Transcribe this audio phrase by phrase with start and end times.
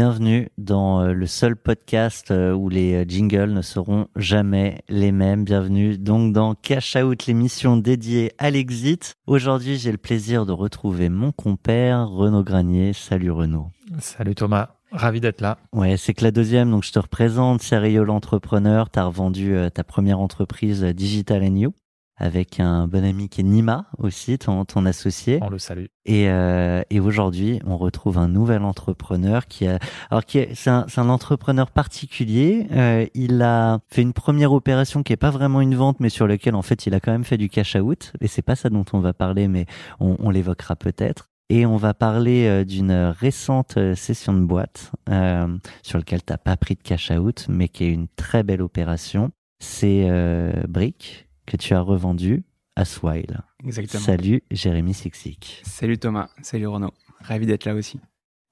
[0.00, 5.12] Bienvenue dans euh, le seul podcast euh, où les euh, jingles ne seront jamais les
[5.12, 5.44] mêmes.
[5.44, 9.12] Bienvenue donc dans Cash Out, l'émission dédiée à l'exit.
[9.26, 12.94] Aujourd'hui, j'ai le plaisir de retrouver mon compère Renaud Granier.
[12.94, 13.66] Salut Renaud.
[13.98, 14.70] Salut Thomas.
[14.90, 15.58] Ravi d'être là.
[15.74, 18.88] Ouais, c'est que la deuxième, donc je te représente, Sérieux l'entrepreneur.
[18.88, 21.74] Tu as revendu ta première entreprise Digital You
[22.20, 25.38] avec un bon ami qui est Nima aussi, ton, ton associé.
[25.42, 25.86] On le salue.
[26.04, 29.78] Et, euh, et aujourd'hui, on retrouve un nouvel entrepreneur qui a,
[30.10, 32.66] alors qui est, c'est un, un, entrepreneur particulier.
[32.72, 36.26] Euh, il a fait une première opération qui est pas vraiment une vente, mais sur
[36.26, 38.12] laquelle en fait il a quand même fait du cash out.
[38.20, 39.66] Et c'est pas ça dont on va parler, mais
[39.98, 41.30] on, on l'évoquera peut-être.
[41.50, 46.38] Et on va parler euh, d'une récente euh, session de boîte euh, sur laquelle t'as
[46.38, 49.32] pas pris de cash out, mais qui est une très belle opération.
[49.58, 52.44] C'est euh, Brick que tu as revendu
[52.76, 53.40] à Swile.
[53.64, 54.02] Exactement.
[54.02, 55.60] Salut Jérémy Sixic.
[55.64, 56.92] Salut Thomas, salut Renaud.
[57.20, 57.98] Ravi d'être là aussi.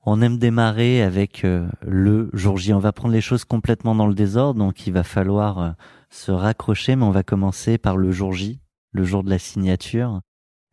[0.05, 2.73] On aime démarrer avec euh, le jour J.
[2.73, 5.71] On va prendre les choses complètement dans le désordre, donc il va falloir euh,
[6.11, 8.61] se raccrocher, mais on va commencer par le jour J,
[8.91, 10.21] le jour de la signature.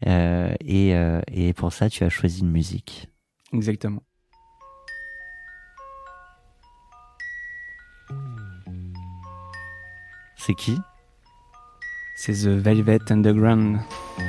[0.07, 0.93] Euh, et,
[1.31, 3.07] et pour ça, tu as choisi une musique.
[3.53, 4.01] Exactement.
[10.37, 10.75] C'est qui?
[12.15, 13.79] C'est The Velvet Underground.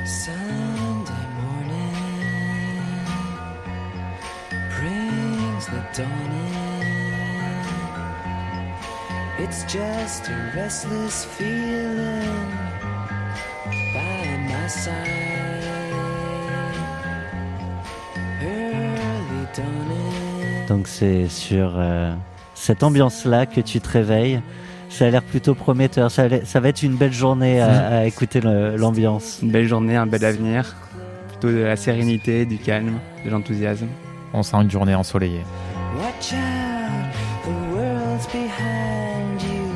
[0.05, 1.95] Sunday morning
[4.77, 6.47] brings the dawn in.
[9.39, 12.51] It's just a restless feeling
[13.93, 14.93] by my side.
[18.41, 20.67] Early dawning.
[20.67, 22.13] Donc c'est sur euh,
[22.53, 24.41] cette ambiance-là que tu te réveilles
[24.89, 26.09] ça a l'air plutôt prometteur.
[26.11, 29.39] Ça, ça, va être une belle journée à, à écouter l'ambiance.
[29.41, 30.75] Une belle journée, un bel avenir.
[31.29, 33.87] Plutôt de la sérénité, du calme, de l'enthousiasme.
[34.33, 35.43] On sent une journée ensoleillée.
[35.97, 39.67] Watch out, the world's behind you.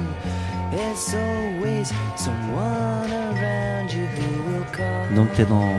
[0.72, 5.16] There's always someone around you who will call.
[5.16, 5.74] Donc tu es dans,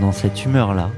[0.00, 0.90] dans cette humeur-là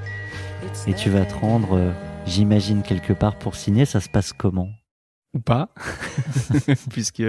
[0.87, 1.93] et tu vas te rendre, euh,
[2.27, 3.85] j'imagine, quelque part pour signer.
[3.85, 4.71] Ça se passe comment?
[5.35, 5.71] Ou pas,
[6.91, 7.23] puisque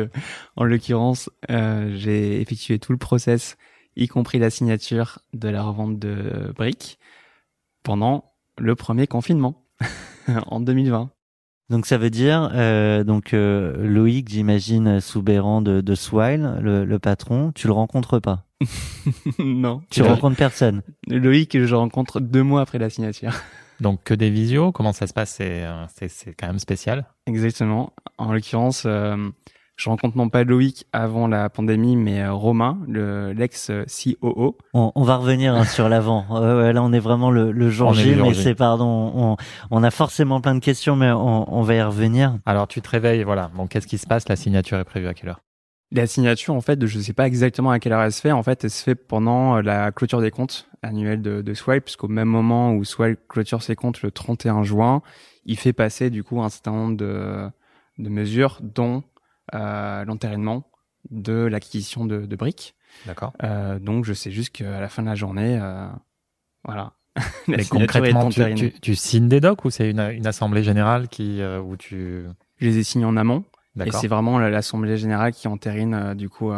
[0.56, 3.58] en l'occurrence, euh, j'ai effectué tout le process,
[3.96, 7.00] y compris la signature de la revente de briques,
[7.84, 9.66] pendant le premier confinement
[10.48, 11.12] en 2020.
[11.70, 17.00] Donc ça veut dire euh, donc euh, Loïc, j'imagine Soubéran de, de Swile, le, le,
[17.00, 18.46] patron, tu le rencontres pas?
[19.40, 19.82] Non.
[19.90, 20.82] Tu rencontres personne?
[21.08, 23.34] Loïc, je rencontre deux mois après la signature.
[23.80, 25.32] Donc que des visios, comment ça se passe?
[25.32, 25.66] C'est
[26.08, 27.06] c'est quand même spécial.
[27.26, 27.94] Exactement.
[28.18, 29.18] En l'occurrence, euh,
[29.76, 34.58] je rencontre non pas Loïc avant la pandémie, mais euh, Romain, le l'ex COO.
[34.74, 36.26] On, on, va revenir hein, sur l'avant.
[36.30, 39.12] Ouais, là, on est vraiment le, le jour J, mais c'est pardon.
[39.16, 39.38] On,
[39.72, 42.38] on, a forcément plein de questions, mais on, on va y revenir.
[42.46, 43.50] Alors tu te réveilles, voilà.
[43.56, 44.30] Bon, qu'est-ce qui se passe?
[44.30, 45.42] La signature est prévue à quelle heure?
[45.92, 48.32] La signature, en fait, je ne sais pas exactement à quelle heure elle se fait.
[48.32, 52.08] En fait, elle se fait pendant la clôture des comptes annuels de, de Swipe, puisqu'au
[52.08, 55.02] même moment où Swipe clôture ses comptes le 31 juin,
[55.46, 57.50] il fait passer du coup un certain nombre de,
[57.98, 59.04] de mesures, dont
[59.54, 60.06] euh,
[61.10, 62.76] de l'acquisition de, de briques.
[63.06, 63.34] D'accord.
[63.44, 65.88] Euh, donc, je sais juste qu'à la fin de la journée, euh,
[66.64, 66.94] voilà.
[67.48, 71.08] la Mais concrètement, tu, tu, tu, signes des docs ou c'est une, une assemblée générale
[71.08, 72.24] qui euh, où tu
[72.58, 73.44] Je les ai signés en amont.
[73.84, 76.52] Et c'est vraiment l'assemblée générale qui entérine du coup.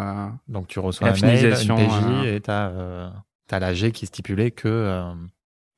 [0.50, 3.14] Donc tu reçois un mail, une PJ et t'as
[3.52, 4.68] euh, as l'AG qui stipulait que.
[4.68, 5.14] Euh,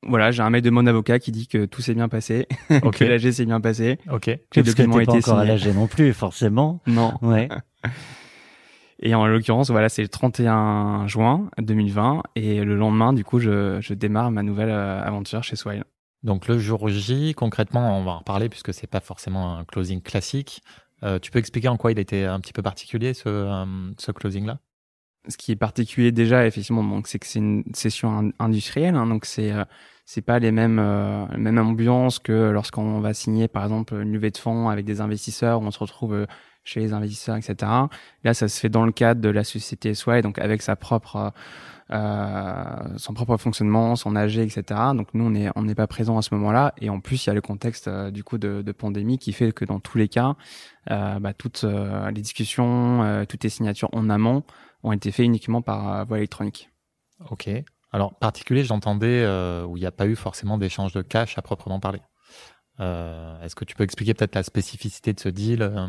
[0.06, 2.90] voilà, j'ai un mail de mon avocat qui dit que tout s'est bien passé, okay.
[2.90, 3.98] que l'AG s'est bien passé.
[4.10, 4.24] Ok.
[4.24, 5.52] Que les documents étaient encore signés.
[5.52, 6.80] à l'AG non plus, forcément.
[6.86, 7.14] Non.
[7.22, 7.48] Ouais.
[9.00, 13.78] Et en l'occurrence, voilà, c'est le 31 juin 2020 et le lendemain, du coup, je,
[13.80, 15.84] je démarre ma nouvelle aventure chez Swile.
[16.22, 20.02] Donc le jour J, concrètement, on va en reparler puisque c'est pas forcément un closing
[20.02, 20.62] classique.
[21.04, 23.64] Euh, tu peux expliquer en quoi il était un petit peu particulier ce, euh,
[23.98, 24.58] ce closing-là?
[25.28, 29.26] Ce qui est particulier déjà, effectivement, donc c'est que c'est une session industrielle, hein, donc
[29.26, 29.64] c'est euh,
[30.06, 34.30] c'est pas les mêmes euh, mêmes ambiances que lorsqu'on va signer par exemple une levée
[34.30, 36.26] de fonds avec des investisseurs où on se retrouve euh,
[36.64, 37.70] chez les investisseurs etc
[38.24, 41.34] là ça se fait dans le cadre de la société SY donc avec sa propre
[41.90, 44.62] euh, son propre fonctionnement son AG etc
[44.94, 47.24] donc nous on est on n'est pas présent à ce moment là et en plus
[47.24, 49.80] il y a le contexte euh, du coup de, de, pandémie qui fait que dans
[49.80, 50.36] tous les cas
[50.90, 54.44] euh, bah, toutes les discussions toutes les signatures en amont
[54.82, 56.70] ont été faites uniquement par voie électronique
[57.30, 57.50] ok
[57.90, 61.42] alors, particulier, j'entendais euh, où il n'y a pas eu forcément d'échange de cash à
[61.42, 62.02] proprement parler.
[62.80, 65.86] Euh, Est-ce que tu peux expliquer peut-être la spécificité de ce deal euh,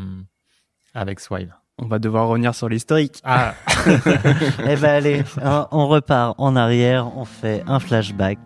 [0.94, 1.54] avec Swile?
[1.78, 3.20] On va devoir revenir sur l'historique.
[3.24, 3.54] Ah
[3.86, 5.22] Eh ben allez,
[5.70, 8.38] on repart en arrière, on fait un flashback.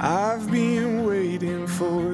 [0.00, 2.13] I've been waiting for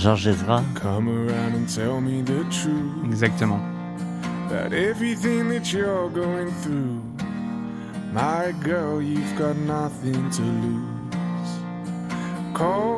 [0.00, 0.64] Georges Ezra.
[0.74, 3.04] Come around and tell me the truth.
[3.04, 3.60] Exactement.
[4.48, 7.02] That everything that you're going through,
[8.12, 10.86] my girl, you've got nothing to lose.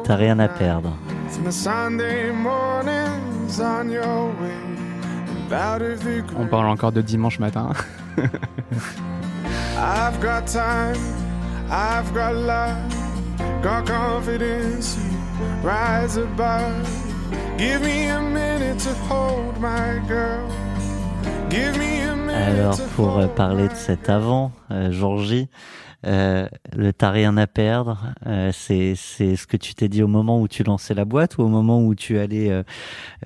[0.05, 0.93] T'as rien à perdre.
[1.31, 4.51] from the Sunday mornings on your way.
[5.29, 7.73] and out of the On parle encore de dimanche matin.
[9.77, 10.97] I've got time,
[11.71, 12.77] I've got love,
[13.63, 14.97] got confidence.
[14.97, 15.19] You
[15.63, 16.89] rise above.
[17.59, 20.49] Give me a minute to hold my girl.
[21.49, 25.49] Give me a minute Alors, to pour hold parler de my cet avant, euh, Georgie,
[26.07, 30.09] euh, le t'as rien à perdre, euh, c'est c'est ce que tu t'es dit au
[30.09, 32.63] moment où tu lançais la boîte ou au moment où tu allais euh,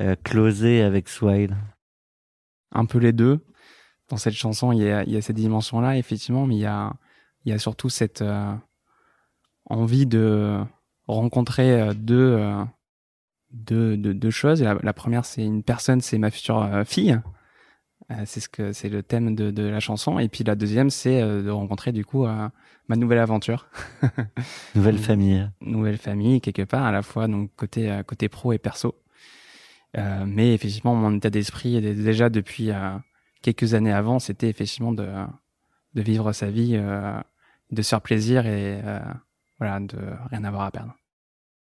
[0.00, 1.56] euh, closer avec Swile?
[2.72, 3.44] Un peu les deux.
[4.10, 6.66] Dans cette chanson, il y a, il y a cette dimension-là, effectivement, mais il y
[6.66, 6.92] a,
[7.44, 8.54] il y a surtout cette euh,
[9.66, 10.60] envie de
[11.06, 12.64] rencontrer euh, deux, euh,
[13.50, 14.62] deux, deux, deux choses.
[14.62, 17.20] La, la première, c'est une personne, c'est ma future euh, fille.
[18.24, 20.20] C'est ce que c'est le thème de, de la chanson.
[20.20, 23.66] Et puis la deuxième, c'est de rencontrer du coup ma nouvelle aventure.
[24.76, 25.50] Nouvelle famille.
[25.60, 28.94] nouvelle famille quelque part à la fois donc côté côté pro et perso
[29.98, 32.98] Euh, mais effectivement mon état d'esprit déjà depuis euh,
[33.40, 35.08] quelques années avant c'était effectivement de
[35.94, 37.18] de vivre sa vie euh,
[37.70, 38.78] de se faire plaisir et
[39.58, 39.98] voilà de
[40.30, 40.94] rien avoir à perdre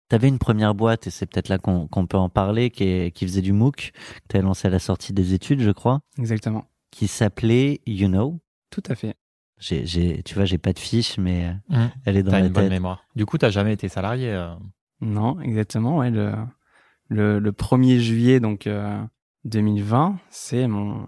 [0.08, 3.26] T'avais une première boîte, et c'est peut-être là qu'on peut en parler, qui, est- qui
[3.26, 7.06] faisait du MOOC, que t'avais lancé à la sortie des études, je crois, exactement qui
[7.08, 8.40] s'appelait You Know.
[8.70, 9.14] tout à fait
[9.58, 11.86] J'ai, j'ai, tu vois, j'ai pas de fiche, mais euh, Mmh.
[12.06, 12.70] elle est dans T'as la une bonne tête.
[12.70, 13.04] mémoire.
[13.16, 14.30] Du coup, t'as jamais été salarié.
[14.32, 14.54] euh.
[15.02, 16.32] non exactement ouais le
[17.10, 18.98] le, le 1er juillet donc euh,
[19.44, 21.04] 2020 c'est mon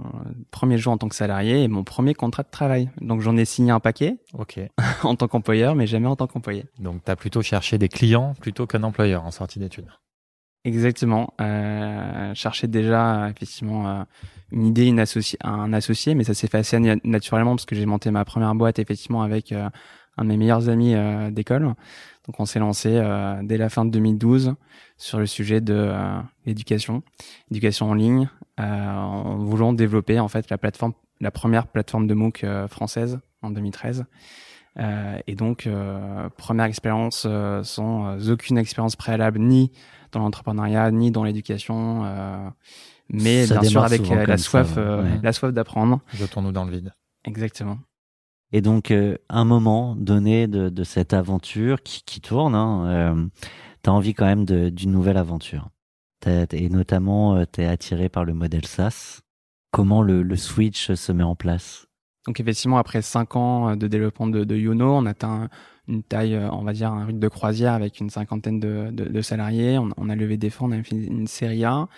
[0.51, 3.45] premier jour en tant que salarié et mon premier contrat de travail donc j'en ai
[3.45, 4.61] signé un paquet Ok.
[5.03, 8.67] en tant qu'employeur mais jamais en tant qu'employé Donc, t'as plutôt cherché des clients plutôt
[8.67, 9.89] qu'un employeur en sortie d'études.
[10.65, 11.33] Exactement.
[11.41, 14.03] Euh, chercher déjà effectivement euh,
[14.53, 15.03] une idée, une
[15.43, 18.55] un associé, mais ça s'est fait assez na- naturellement parce que j'ai monté ma première
[18.55, 19.71] boîte effectivement avec euh,
[20.19, 21.75] un de mes meilleurs amis euh, d'école.
[22.27, 24.55] Donc on s'est lancé euh, dès la fin de 2012
[24.99, 27.03] sur le sujet de euh, l'éducation,
[27.51, 28.29] éducation en ligne,
[28.61, 33.21] euh, en voulant développer en fait la plateforme, la première plateforme de MOOC euh, française
[33.43, 34.05] en 2013.
[34.79, 39.73] Euh, et donc euh, première expérience euh, sans euh, aucune expérience préalable ni
[40.13, 42.49] dans l'entrepreneuriat ni dans l'éducation, euh,
[43.09, 45.19] mais Ça bien sûr avec euh, la ça, soif, euh, Ouais.
[45.23, 46.01] la soif d'apprendre.
[46.15, 46.93] Jetons-nous dans le vide.
[47.25, 47.79] Exactement.
[48.53, 53.27] Et donc, euh, un moment donné de, cette aventure qui, tourne, hein, euh,
[53.83, 55.69] t'as envie quand même d'une nouvelle aventure.
[56.27, 59.21] Et notamment, euh, t'es attiré par le modèle SaaS.
[59.71, 61.87] Comment le, switch se met en place?
[62.27, 65.49] Donc effectivement, après cinq ans euh, de développement de, de on atteint
[65.89, 69.79] une taille, on va dire, un rythme de croisière avec une cinquantaine de salariés.
[69.79, 71.89] On, on a levé des fonds, on a fait une série A.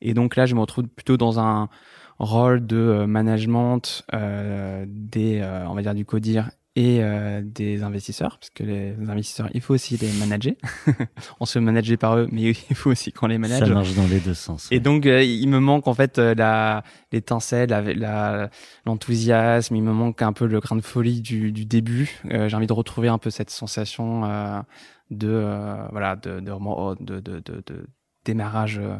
[0.00, 1.68] Et donc là, je me retrouve plutôt dans un
[2.22, 7.82] rôle de euh, management euh, des, euh, on va dire, du codir et euh, des
[7.82, 10.54] investisseurs, parce que les investisseurs, il faut aussi les manager.
[11.40, 13.58] on se manager par eux, mais il faut aussi qu'on les manage.
[13.60, 14.68] Ça marche dans les deux sens.
[14.70, 18.48] Et donc, euh, il me manque en fait la l'étincelle, la- la-
[18.86, 19.76] l'enthousiasme.
[19.76, 22.20] il me manque un peu le grain de folie du, du début.
[22.30, 24.60] Euh, J'ai envie de retrouver un peu cette sensation euh,
[25.10, 26.52] de euh, voilà de de,
[27.00, 27.86] de, de, de- de
[28.24, 28.96] démarrage euh,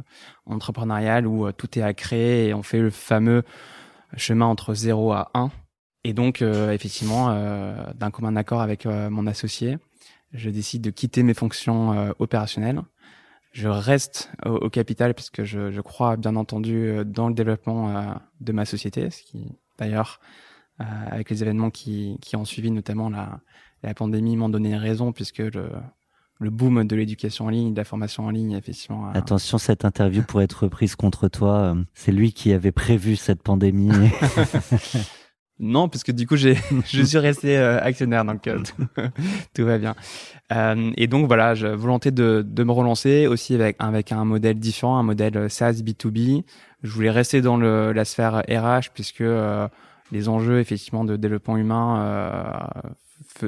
[0.46, 3.42] entrepreneurial où euh, tout est à créer et on fait le fameux
[4.16, 5.50] chemin entre 0 à 1.
[6.04, 7.28] Et donc, euh, effectivement,
[7.94, 9.78] d'un commun accord avec mon associé,
[10.32, 12.82] je décide de quitter mes fonctions opérationnelles
[13.52, 18.64] je reste au, capital parce que je, crois bien entendu dans le développement de ma
[18.64, 20.20] société, ce qui d'ailleurs
[20.78, 23.40] avec les événements qui, qui ont suivi, notamment la,
[23.82, 25.70] la pandémie, m'ont donné raison puisque le,
[26.42, 29.08] le boom de l'éducation en ligne, de la formation en ligne, effectivement.
[29.14, 31.74] Attention, cette interview pourrait être reprise contre toi.
[31.74, 33.90] Euh, C'est lui qui avait prévu cette pandémie.
[35.62, 36.56] Non, parce que du coup, j'ai,
[36.86, 38.86] je suis resté euh, actionnaire, donc euh, tout,
[39.54, 39.94] tout va bien.
[40.52, 44.58] Euh, et donc voilà, je volonté de, de me relancer aussi avec avec un modèle
[44.58, 46.42] différent, un modèle SaaS B2B.
[46.82, 49.68] Je voulais rester dans le, la sphère RH puisque euh,
[50.10, 52.68] les enjeux effectivement de développement humain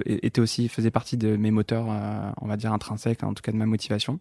[0.07, 3.52] étaient aussi faisaient partie de mes moteurs, euh, on va dire intrinsèques, en tout cas
[3.52, 4.21] de ma motivation.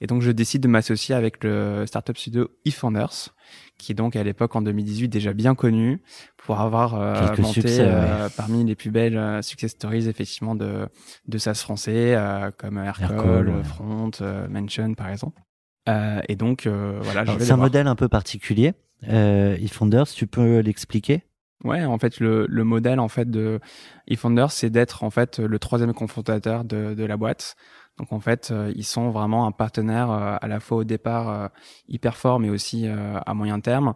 [0.00, 3.34] Et donc je décide de m'associer avec le startup studio eFounders,
[3.78, 6.02] qui est donc à l'époque en 2018 déjà bien connu
[6.36, 10.54] pour avoir euh, Quelques monté succès, euh, parmi les plus belles euh, success stories effectivement
[10.54, 10.88] de
[11.26, 12.16] de SaaS français
[12.58, 13.64] comme Aircall, ouais.
[13.64, 14.10] Front,
[14.48, 15.40] Mention par exemple.
[16.28, 17.58] Et donc voilà, C'est un voir.
[17.58, 18.74] modèle un peu particulier.
[19.02, 21.22] EFounders, tu peux l'expliquer?
[21.64, 23.60] Ouais, en fait, le, le modèle en fait de
[24.08, 27.56] eFounders, c'est d'être en fait le troisième cofondateur de, de la boîte.
[27.98, 31.28] Donc en fait, euh, ils sont vraiment un partenaire euh, à la fois au départ
[31.30, 31.48] euh,
[31.88, 33.94] hyper fort, mais aussi à moyen terme.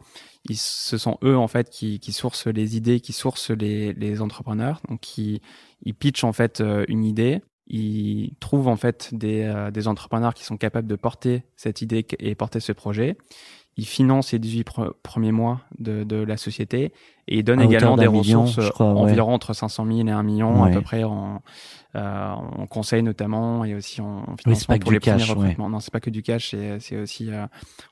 [0.48, 4.22] Ils, ce sont eux en fait qui, qui sourcent les idées, qui sourcent les, les
[4.22, 4.80] entrepreneurs.
[4.88, 5.42] Donc qui
[5.82, 7.42] ils pitchent en fait une idée.
[7.72, 12.04] Ils trouvent en fait des, euh, des entrepreneurs qui sont capables de porter cette idée
[12.18, 13.16] et porter ce projet.
[13.80, 16.92] Ils financent les 18 pre- premiers mois de, de la société
[17.28, 19.00] et À hauteur également des million, ressources crois, ouais.
[19.00, 20.68] environ entre 500 000 et 1 million Ouais.
[20.70, 21.40] à peu près en,
[21.94, 25.34] euh, en conseil notamment et aussi en, financement pour les premiers cash, ouais.
[25.34, 25.70] recrutements.
[25.70, 27.46] Non, c'est pas que du cash, c'est aussi euh,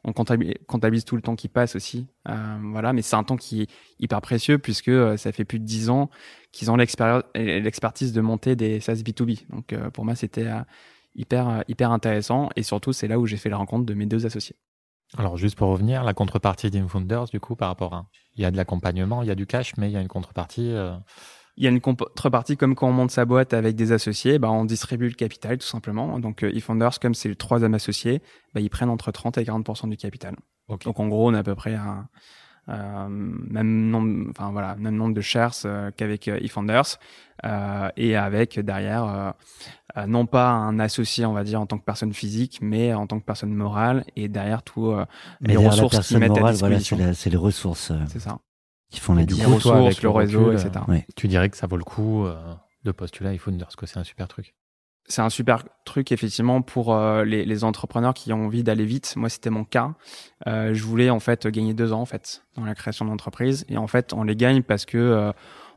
[0.04, 2.09] on comptabilise, tout le temps qui passe aussi.
[2.28, 2.35] Euh,
[2.73, 5.88] voilà, mais c'est un temps qui est hyper précieux puisque ça fait plus de 10
[5.88, 6.11] ans
[6.52, 9.47] qu'ils ont l'expertise de monter des SaaS B2B.
[9.50, 10.47] Donc pour moi, c'était
[11.14, 14.26] hyper hyper intéressant et surtout c'est là où j'ai fait la rencontre de mes deux
[14.26, 14.57] associés.
[15.17, 18.07] Alors, juste pour revenir, la contrepartie d'Infounders, du coup, par rapport à.
[18.37, 20.09] Il y a de l'accompagnement, il y a du cash, mais il y a une
[20.09, 20.71] contrepartie.
[20.73, 20.95] euh,
[21.57, 24.49] Il y a une contrepartie comme quand on monte sa boîte avec des associés, bah,
[24.50, 26.21] on distribue le capital tout simplement.
[26.21, 28.23] Donc euh, eFounders, comme c'est le troisième associé,
[28.55, 30.37] bah, ils prennent entre 30 et 40% du capital.
[30.69, 32.03] Donc en gros, on a à peu près un euh,
[32.69, 36.99] même nombre, enfin voilà, même nombre de shares euh, qu'avec euh, eFounders
[37.45, 39.31] euh, et avec derrière euh,
[39.97, 43.07] euh, non pas un associé, on va dire en tant que personne physique, mais en
[43.07, 45.07] tant que personne morale et derrière tout euh,
[45.41, 47.07] Mais les derrière ressources la qu'ils personne mettent à morale, voilà, c'est disposition.
[47.07, 48.39] la- c'est les ressources euh, c'est ça.
[48.91, 49.67] qui font la différence.
[49.67, 50.85] avec le le réseau, recul, etc.
[50.89, 51.07] Ouais.
[51.17, 52.37] Tu dirais que ça vaut le coup euh,
[52.85, 54.55] de postuler à Infounders, que c'est un super truc.
[55.09, 59.15] C'est un super truc effectivement pour euh, les, les entrepreneurs qui ont envie d'aller vite.
[59.17, 59.95] Moi, c'était mon cas.
[60.47, 63.79] Euh, je voulais en fait gagner deux ans en fait dans la création d'entreprise et
[63.79, 65.33] en fait on les gagne parce que euh,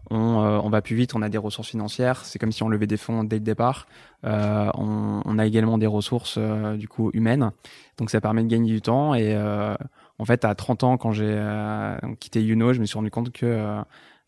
[0.09, 2.25] on, euh, on va plus vite, on a des ressources financières.
[2.25, 3.87] C'est comme si on levait des fonds dès le départ.
[4.25, 7.51] Euh, on, on a également des ressources euh, du coup humaines,
[7.97, 9.13] donc ça permet de gagner du temps.
[9.13, 9.37] Et
[10.17, 11.39] en fait, à 30 ans, quand j'ai
[12.19, 13.81] quitté Youno, je me suis rendu compte que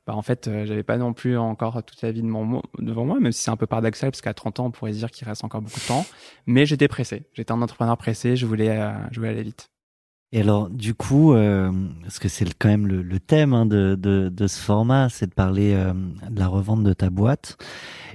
[0.05, 3.05] bah, en fait, euh, j'avais pas non plus encore toute la vie de mon, devant
[3.05, 5.11] moi, même si c'est un peu paradoxal, parce qu'à 30 ans, on pourrait se dire
[5.11, 6.05] qu'il reste encore beaucoup de temps.
[6.45, 7.23] Mais j'étais pressé.
[7.33, 9.69] J'étais un entrepreneur pressé, je voulais, euh, je voulais aller vite.
[10.33, 13.93] Et alors, du coup, euh, parce que c'est quand même le, le thème hein, de,
[13.93, 17.55] de, de ce format, c'est de parler euh, de la revente de ta boîte.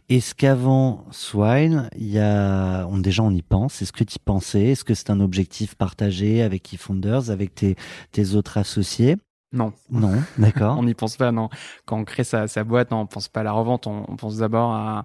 [0.09, 3.83] Est-ce qu'avant Swine, il y a, on, déjà on y pense.
[3.83, 4.65] Est-ce que tu y pensais?
[4.65, 7.77] Est-ce que c'est un objectif partagé avec eFounders, avec tes,
[8.11, 9.17] tes autres associés?
[9.53, 9.73] Non.
[9.91, 10.77] Non, d'accord.
[10.79, 11.49] On n'y pense pas, non.
[11.87, 13.87] Quand on crée sa, sa boîte, non, on pense pas à la revente.
[13.87, 15.05] On, on pense d'abord à,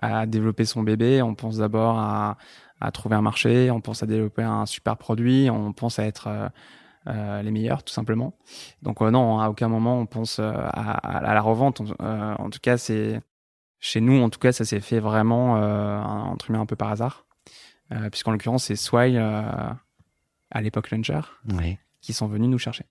[0.00, 1.22] à développer son bébé.
[1.22, 2.36] On pense d'abord à,
[2.80, 3.70] à trouver un marché.
[3.70, 5.50] On pense à développer un super produit.
[5.50, 6.48] On pense à être euh,
[7.08, 8.34] euh, les meilleurs, tout simplement.
[8.82, 11.82] Donc euh, non, à aucun moment on pense à, à la revente.
[12.00, 13.20] En tout cas, c'est
[13.80, 15.54] chez nous, en tout cas, ça s'est fait vraiment
[16.30, 17.24] entre guillemets un peu par hasard,
[18.12, 21.78] puisqu'en l'occurrence, c'est Swile à l'époque Launcher Oui.
[22.02, 22.84] qui sont venus nous chercher.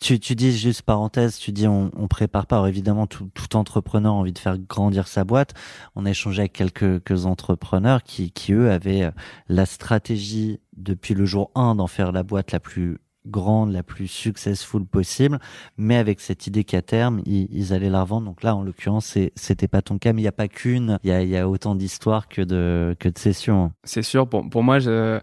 [0.00, 2.56] Tu, tu dis juste parenthèse, tu dis on, on prépare pas.
[2.56, 5.54] Alors évidemment, tout, tout entrepreneur a envie de faire grandir sa boîte.
[5.96, 9.10] On a échangé avec quelques, quelques entrepreneurs qui, qui eux avaient euh,
[9.48, 14.08] la stratégie depuis le jour 1 d'en faire la boîte la plus grande, la plus
[14.08, 15.38] successful possible,
[15.76, 18.26] mais avec cette idée qu'à terme ils, ils allaient la revendre.
[18.26, 20.98] Donc là, en l'occurrence, c'était pas ton cas, mais il y a pas qu'une.
[21.02, 23.72] Il y a, y a autant d'histoires que de que de sessions.
[23.84, 25.20] C'est sûr, pour, pour moi, je,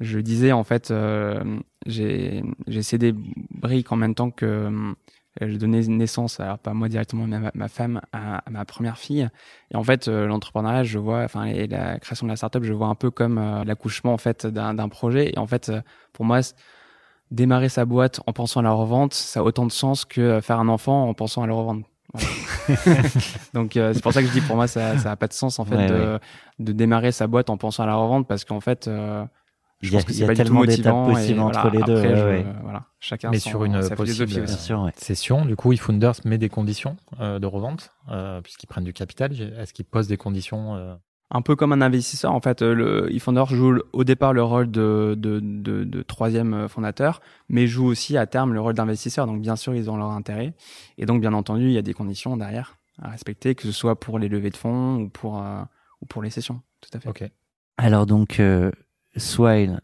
[0.00, 2.42] je disais en fait, euh, j'ai
[2.82, 3.14] cédé
[3.50, 4.46] briques en même temps que
[5.42, 8.64] euh, je donnais naissance, alors pas moi directement, mais à ma, femme, à, à ma
[8.64, 9.28] première fille.
[9.70, 12.72] Et en fait, euh, l'entrepreneuriat, je vois, enfin, et la création de la startup, je
[12.72, 15.32] vois un peu comme euh, l'accouchement en fait d'un projet.
[15.34, 15.80] Et en fait, euh,
[16.12, 16.40] pour moi,
[17.30, 20.58] démarrer sa boîte en pensant à la revente, ça a autant de sens que faire
[20.58, 21.82] un enfant en pensant à le revendre.
[22.14, 22.28] Voilà.
[23.54, 25.58] Donc c'est pour ça que je dis pour moi ça ça a pas de sens
[25.58, 26.18] en fait Ouais, de,
[26.60, 28.88] de démarrer sa boîte en pensant à la revente parce qu'en fait
[29.82, 31.12] je Il y a, pense que c'est a pas du tout tellement d'étapes motivant et
[31.14, 31.96] possibles entre voilà, les deux.
[31.98, 32.54] après, ouais, je- ouais.
[32.62, 34.40] voilà chacun Mais son- sur une possible-
[34.84, 34.92] ouais.
[34.96, 39.32] Session, du coup, eFounders met des conditions euh, de revente, euh, puisqu'ils prennent du capital.
[39.32, 40.94] Est-ce qu'ils posent des conditions euh,
[41.30, 44.70] Un peu comme un investisseur, en fait, euh, le eFounder joue au départ le rôle
[44.70, 49.26] de, de, de, de troisième euh, fondateur, mais joue aussi à terme le rôle d'investisseur.
[49.26, 50.54] Donc, bien sûr, ils ont leur intérêt.
[50.98, 54.00] Et donc, bien entendu, il y a des conditions derrière à respecter, que ce soit
[54.00, 55.60] pour les levées de fonds ou pour, euh,
[56.00, 56.62] ou pour les sessions.
[56.80, 57.08] Tout à fait.
[57.08, 57.24] Ok.
[57.76, 58.70] Alors donc, euh,
[59.16, 59.80] Swile,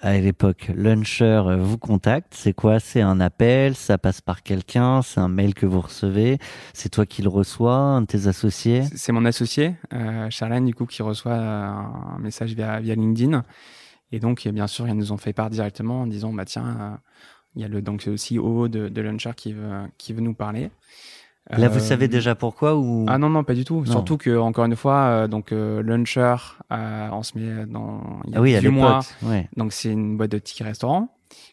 [0.00, 2.34] à l'époque, Launcher euh, vous contacte.
[2.34, 2.78] C'est quoi?
[2.78, 3.74] C'est un appel?
[3.74, 5.02] Ça passe par quelqu'un?
[5.02, 6.38] C'est un mail que vous recevez?
[6.74, 7.76] C'est toi qui le reçois?
[7.76, 8.82] Un de tes associés?
[8.94, 13.44] C'est- mon associé, euh, Charlène, du coup, qui reçoit euh, un message via, via LinkedIn.
[14.12, 16.76] Et donc, euh, bien sûr, ils nous ont fait part directement en disant, bah tiens,
[16.80, 16.96] euh,
[17.54, 20.70] il y a le donc CEO de, de Launcher qui veut, qui veut nous parler.
[21.50, 23.06] Là, vous Euh, savez déjà pourquoi ou?
[23.08, 23.84] Ah non non pas du tout.
[23.86, 23.92] Non.
[23.92, 26.34] Surtout que encore une fois euh, donc euh, Launcher
[26.72, 29.00] euh, on se met dans il y a Ah oui, à 18 mois.
[29.22, 29.48] Ouais.
[29.56, 31.08] donc c'est une boîte de tickets restaurants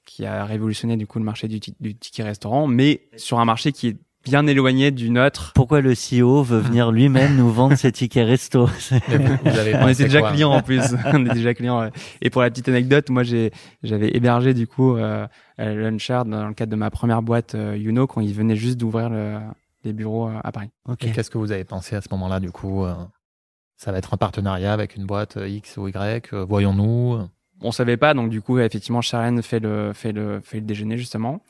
[0.06, 3.72] qui a révolutionné du coup le marché du, du ticket restaurant mais sur un marché
[3.72, 5.52] qui est bien éloigné du nôtre.
[5.54, 8.66] Pourquoi le CEO veut venir lui-même nous vendre ses tickets resto?
[8.90, 10.82] Vous, avez On était déjà clients en plus.
[11.14, 11.82] on était déjà clients.
[11.82, 11.92] ouais.
[12.22, 13.52] Et pour la petite anecdote, moi j'ai
[13.84, 15.28] j'avais hébergé du coup euh,
[15.60, 18.78] euh, Launcher dans le cadre de ma première boîte euh, Youno quand ils venaient juste
[18.80, 19.40] d'ouvrir le,
[19.84, 20.70] les bureaux à Paris.
[21.00, 22.94] Et qu'est-ce que vous avez pensé à ce moment-là, du coup euh,
[23.78, 27.20] Ça va être un partenariat avec une boîte euh, X ou Y euh, Voyons-nous
[27.62, 30.98] on savait pas donc du coup effectivement Sharon fait le fait le fait le déjeuner
[30.98, 31.42] justement.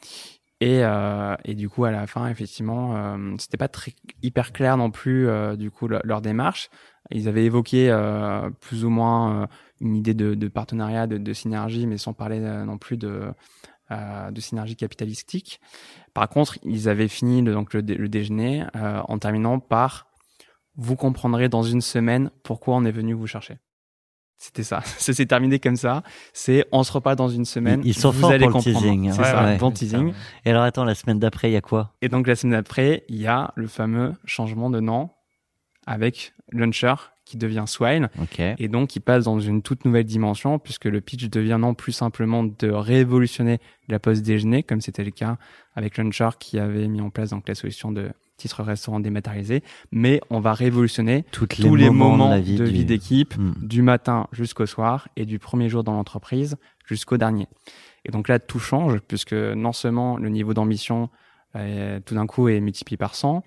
[0.62, 4.78] Et euh, et du coup à la fin effectivement euh, c'était pas très hyper clair
[4.78, 6.70] non plus euh, du coup le- leur démarche.
[7.10, 9.48] Ils avaient évoqué euh, plus ou moins euh,
[9.82, 13.24] une idée de, de partenariat de, de synergie mais sans parler euh, non plus de
[13.94, 15.60] euh, de synergie capitalistique
[16.14, 20.08] par contre ils avaient fini le, donc le, dé- le déjeuner euh, en terminant par
[20.76, 23.58] vous comprendrez dans une semaine pourquoi on est venu vous chercher
[24.40, 24.82] c'était ça.
[24.98, 26.04] Ça s'est terminé comme ça.
[26.34, 27.82] C'est on se reparle dans une semaine.
[27.86, 29.12] Ils- sont vous forts allez pour le teasing.
[29.14, 29.58] C'est Ouais, ça, ouais.
[29.58, 30.14] bon teasing.
[30.44, 31.94] Et alors attends, la semaine d'après, il y a quoi?
[32.02, 35.12] Et donc la semaine d'après, il y a le fameux changement de nom
[35.88, 38.40] avec Launcher qui devient Swile Ok.
[38.40, 41.92] et donc qui passe dans une toute nouvelle dimension puisque le pitch devient non plus
[41.94, 45.38] simplement de révolutionner la pause déjeuner comme c'était le cas
[45.76, 49.62] avec Launcher qui avait mis en place donc la solution de titre restaurant dématérialisé,
[49.92, 53.38] mais on va révolutionner Toutes tous les moments de la vie de du- vie d'équipe
[53.38, 53.54] Hmm.
[53.62, 57.48] du matin jusqu'au soir et du premier jour dans l'entreprise jusqu'au dernier.
[58.06, 61.10] Et donc là, tout change puisque non seulement le niveau d'ambition
[61.56, 63.44] euh, tout d'un coup est multiplié par 100,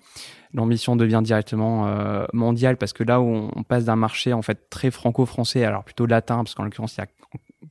[0.53, 4.69] l'ambition devient directement euh, mondiale parce que là où on, passe d'un marché en fait
[4.69, 7.07] très franco-français, alors plutôt latin parce qu'en l'occurrence il y a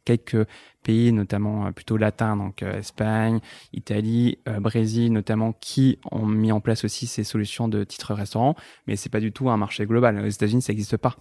[0.05, 0.47] quelques
[0.83, 3.41] pays notamment euh, plutôt latins donc euh, Espagne,
[3.73, 8.55] Italie, euh, Brésil notamment qui ont mis en place aussi ces solutions de titres restaurant,
[8.87, 10.19] mais c'est pas du tout un marché global.
[10.25, 11.17] Aux États-Unis ça n'existe pas.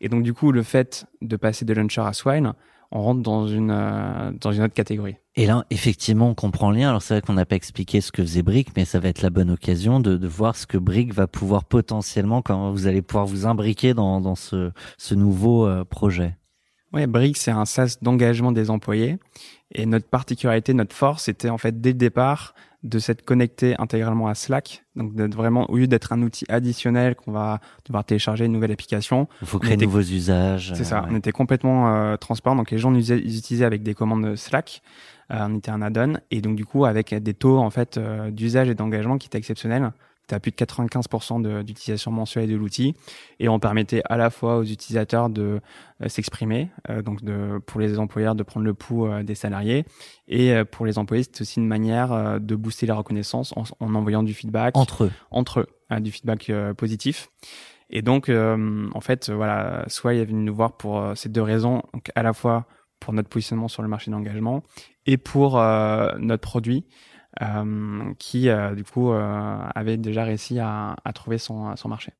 [0.00, 2.54] Et donc du coup le fait de passer de Launcher à Swine,
[2.92, 5.16] on rentre dans une dans une autre catégorie.
[5.38, 6.88] Et là, effectivement, on comprend le lien.
[6.88, 9.20] Alors, c'est vrai qu'on n'a pas expliqué ce que faisait Brick, mais ça va être
[9.20, 13.26] la bonne occasion de, voir ce que Brick va pouvoir potentiellement, quand vous allez pouvoir
[13.26, 14.72] vous imbriquer dans, ce,
[15.12, 16.38] nouveau euh, projet.
[16.94, 19.18] Ouais, Brick, c'est un SaaS d'engagement des employés.
[19.72, 22.54] Et notre particularité, notre force, c'était en fait dès le départ
[22.86, 24.84] de s'être connecté intégralement à Slack.
[24.94, 28.72] Donc d'être vraiment, au lieu d'être un outil additionnel qu'on va devoir télécharger une nouvelle
[28.72, 30.72] application, Il faut créer de nouveaux usages.
[30.74, 31.00] c'est euh, ça.
[31.02, 31.08] ouais.
[31.10, 32.56] On était complètement euh, transparent.
[32.56, 34.82] Donc les gens nous utilisaient avec des commandes Slack.
[35.32, 36.14] Euh, on était un add-on.
[36.30, 39.38] Et donc du coup, avec des taux en fait euh, d'usage et d'engagement qui étaient
[39.38, 39.92] exceptionnels.
[40.28, 42.94] Tu as plus de 95% de- d'utilisation mensuelle de l'outil.
[43.38, 45.60] Et on permettait à la fois aux utilisateurs de
[46.02, 49.84] euh, s'exprimer, euh, donc de, pour les employeurs de prendre le pouls euh, des salariés.
[50.28, 53.94] Et euh, pour les employés, c'est aussi une manière de booster la reconnaissance en, en
[53.94, 55.12] envoyant du feedback Entre eux.
[55.30, 57.28] entre eux, hein, du feedback positif.
[57.88, 61.42] Et donc, euh, en fait, voilà, soit il est venu nous voir pour ces deux
[61.42, 62.66] raisons, donc à la fois
[62.98, 64.62] pour notre positionnement sur le marché d'engagement
[65.04, 66.84] et pour euh, notre produit
[68.18, 72.12] qui, euh, du coup, euh, avait déjà réussi à, à trouver son, son marché.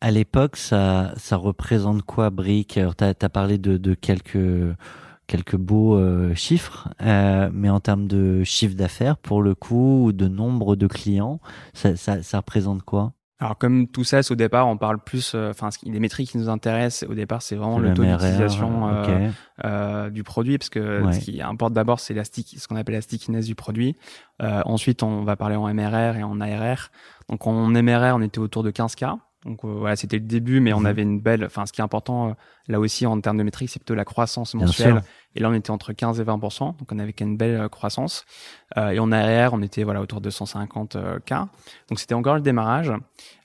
[0.00, 2.76] À l'époque, ça, ça représente quoi, Brick?
[2.76, 4.76] Alors, t'as as parlé de, de quelques
[5.26, 10.12] quelques beaux euh, chiffres, euh, mais en termes de chiffre d'affaires, pour le coup, ou
[10.12, 11.40] de nombre de clients,
[11.74, 13.12] ça, ça, ça représente quoi?
[13.38, 16.48] Alors comme tout ça, au départ, on parle plus, euh, enfin, les métriques qui nous
[16.48, 19.28] intéressent au départ, c'est vraiment le Le taux d'utilisation euh,
[19.64, 21.12] euh, du produit, parce que Ouais.
[21.12, 23.94] ce qui importe d'abord, c'est la stick- ce qu'on appelle la stickiness du produit.
[24.42, 26.90] Euh, ensuite, on va parler en MRR et en ARR.
[27.28, 29.18] Donc en MRR, on était autour de 15K.
[29.44, 30.86] Donc euh, voilà, c'était le début, mais on Mhm.
[30.86, 31.44] avait une belle.
[31.44, 32.32] Enfin, ce qui est important euh,
[32.68, 35.02] là aussi en termes de métriques, c'est plutôt la croissance mensuelle.
[35.36, 38.24] Et là, on était entre 15 et 20 Donc on avait une belle euh, croissance.
[38.76, 41.34] Euh, et en ARR, on était voilà autour de 150 euh, K.
[41.88, 42.90] Donc c'était encore le démarrage.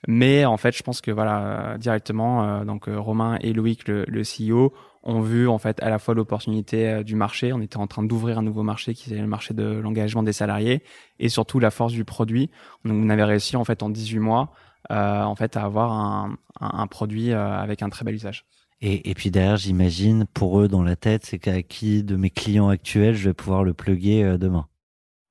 [0.07, 4.21] Mais en fait, je pense que voilà directement, euh, donc Romain et Loïc, le, le
[4.23, 4.73] CEO,
[5.03, 7.53] ont vu en fait à la fois l'opportunité du marché.
[7.53, 10.33] On était en train d'ouvrir un nouveau marché qui est le marché de l'engagement des
[10.33, 10.83] salariés
[11.19, 12.49] et surtout la force du produit.
[12.85, 14.51] Donc, on avait réussi en fait en 18 mois
[14.89, 18.45] en fait à avoir un, un, un produit euh, avec un très bel usage.
[18.81, 22.31] Et, et puis derrière, j'imagine, pour eux, dans la tête, c'est qu'à qui de mes
[22.31, 24.67] clients actuels, je vais pouvoir le plugger euh, demain.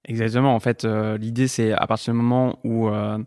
[0.05, 0.55] Exactement.
[0.55, 3.19] En fait, euh, l'idée, c'est à partir du moment où euh,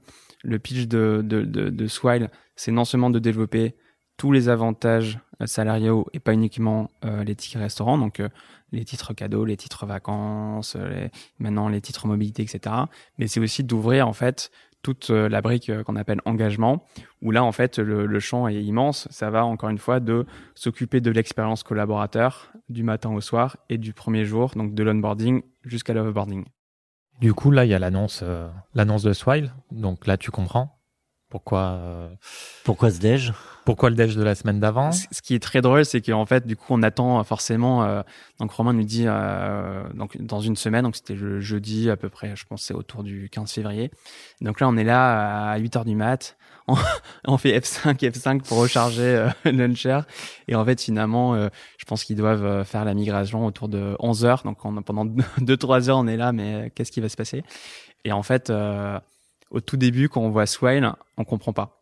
[0.44, 3.76] le pitch de, de, de, de Swile, c'est non seulement de développer
[4.18, 8.30] tous les avantages euh, salariaux et pas uniquement euh, les titres restaurants, donc euh,
[8.72, 12.76] les titres cadeaux, les titres vacances, euh, les- maintenant les titres mobilité, etc.
[13.18, 14.52] Mais c'est aussi d'ouvrir en fait
[14.84, 16.86] toute euh, la brique euh, qu'on appelle engagement,
[17.22, 19.08] où là en fait le, champ est immense.
[19.10, 23.80] Ça va encore une fois de s'occuper de l'expérience collaborateur du matin au soir et
[23.80, 26.46] du premier jour, donc de l'onboarding jusqu'à l'offboarding.
[27.20, 29.54] Du coup, là, il y a l'annonce, euh, l'annonce de Swile.
[29.72, 30.80] Donc là, tu comprends
[31.34, 32.08] pourquoi, euh,
[32.64, 33.34] Pourquoi ce déj?
[33.66, 34.92] pourquoi le déj de la semaine d'avant?
[34.92, 37.84] Ce qui est très drôle, c'est qu'en fait, du coup, on attend euh, forcément.
[37.84, 38.04] euh,
[38.40, 42.10] donc, Romain nous dit euh, donc dans une semaine, donc c'était le jeudi à peu
[42.10, 43.90] près, je pense, que c'est autour du 15 février.
[44.42, 46.38] Donc là, on est là à 8 heures du mat.
[46.68, 46.76] On,
[47.26, 50.02] on fait F5, F5 pour recharger euh, Launcher.
[50.48, 54.24] Et en fait, finalement, euh, je pense qu'ils doivent faire la migration autour de 11
[54.26, 54.44] heures.
[54.44, 55.06] Donc, on, pendant
[55.40, 57.44] 2-3 heures, on est là, mais qu'est-ce qui va se passer?
[58.06, 59.00] Et en fait, euh,
[59.54, 61.80] au tout début, quand on voit Swile, on comprend pas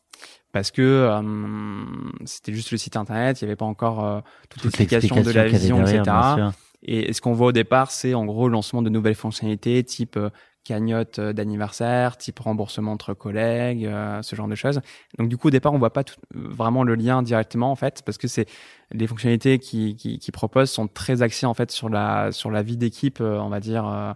[0.52, 1.86] parce que euh,
[2.26, 5.32] c'était juste le site internet, il n'y avait pas encore euh, toute, Toute l'explication de
[5.32, 6.50] la vision, derrière, etc.
[6.84, 10.18] Et, ce qu'on voit au départ, c'est en gros le lancement de nouvelles fonctionnalités type
[10.18, 10.30] euh,
[10.64, 14.82] cagnotte euh, d'anniversaire, type remboursement entre collègues, euh, ce genre de choses.
[15.18, 18.02] Donc du coup au départ, on voit pas tout- vraiment le lien directement en fait,
[18.06, 18.48] parce que c'est
[18.94, 22.62] les fonctionnalités qui, qui, qui proposent sont très axées en fait sur la sur la
[22.64, 24.14] vie d'équipe, euh, on va dire euh,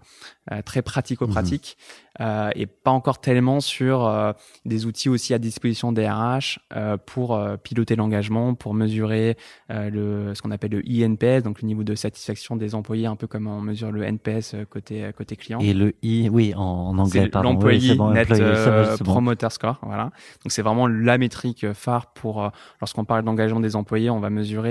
[0.52, 1.78] euh, très pratico-pratique,
[2.20, 4.32] euh, et pas encore tellement sur euh,
[4.66, 9.38] des outils aussi à disposition des RH euh, pour euh, piloter l'engagement, pour mesurer
[9.72, 13.16] euh, le ce qu'on appelle le INPS, donc le niveau de satisfaction des employés, un
[13.16, 15.60] peu comme on mesure le NPS côté côté client.
[15.60, 17.54] Et le I, oui, en, en anglais, pardon.
[17.54, 19.04] L'employé bon, net bon.
[19.04, 20.12] promoter score, voilà.
[20.44, 22.50] Donc c'est vraiment la métrique phare pour euh,
[22.82, 24.65] lorsqu'on parle d'engagement des employés, on va mesurer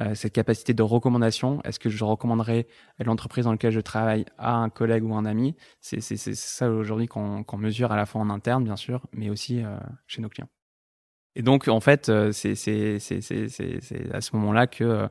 [0.00, 1.60] euh, cette capacité de recommandation?
[1.64, 2.66] Est-ce que je recommanderais
[2.98, 5.56] l'entreprise dans laquelle je travaille à un collègue ou un ami?
[5.80, 9.76] C'est ça aujourd'hui qu'on mesure à la fois en interne bien sûr, mais aussi euh,
[10.06, 10.48] chez nos clients.
[11.36, 12.54] Et donc en fait, euh, c'est
[14.12, 15.08] à ce moment-là que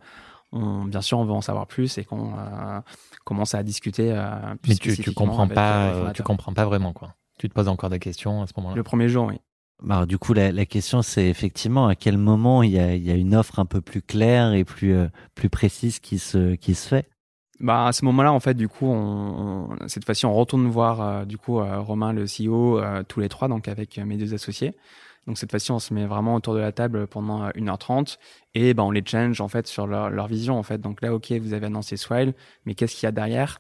[0.52, 2.80] on, bien sûr, on veut en savoir plus et qu'on euh,
[3.24, 4.12] commence à discuter.
[4.12, 7.16] euh, plus Mais tu, tu comprends pas, euh, tu comprends pas vraiment quoi.
[7.38, 8.76] Tu te poses encore des questions à ce moment-là.
[8.76, 9.40] Le premier jour, oui.
[9.82, 13.36] Bah, Alors, du coup, la, question, c'est effectivement à quel moment il y a, une
[13.36, 17.10] offre un peu plus claire et plus, euh, plus précise qui se, qui se fait?
[17.62, 18.90] Bah à ce moment-là, en fait, du coup,
[19.88, 23.50] cette fois-ci, on retourne voir euh, du coup euh, Romain, le CEO, tous les trois,
[23.50, 24.74] donc avec mes deux associés.
[25.30, 28.18] Donc cette fois-ci, on se met vraiment autour de la table pendant euh, 1h30
[28.56, 30.80] et ben on les change en fait sur leur, leur vision en fait.
[30.80, 32.34] Donc là, ok, vous avez annoncé Swile,
[32.66, 33.60] mais qu'est-ce qu'il y a derrière?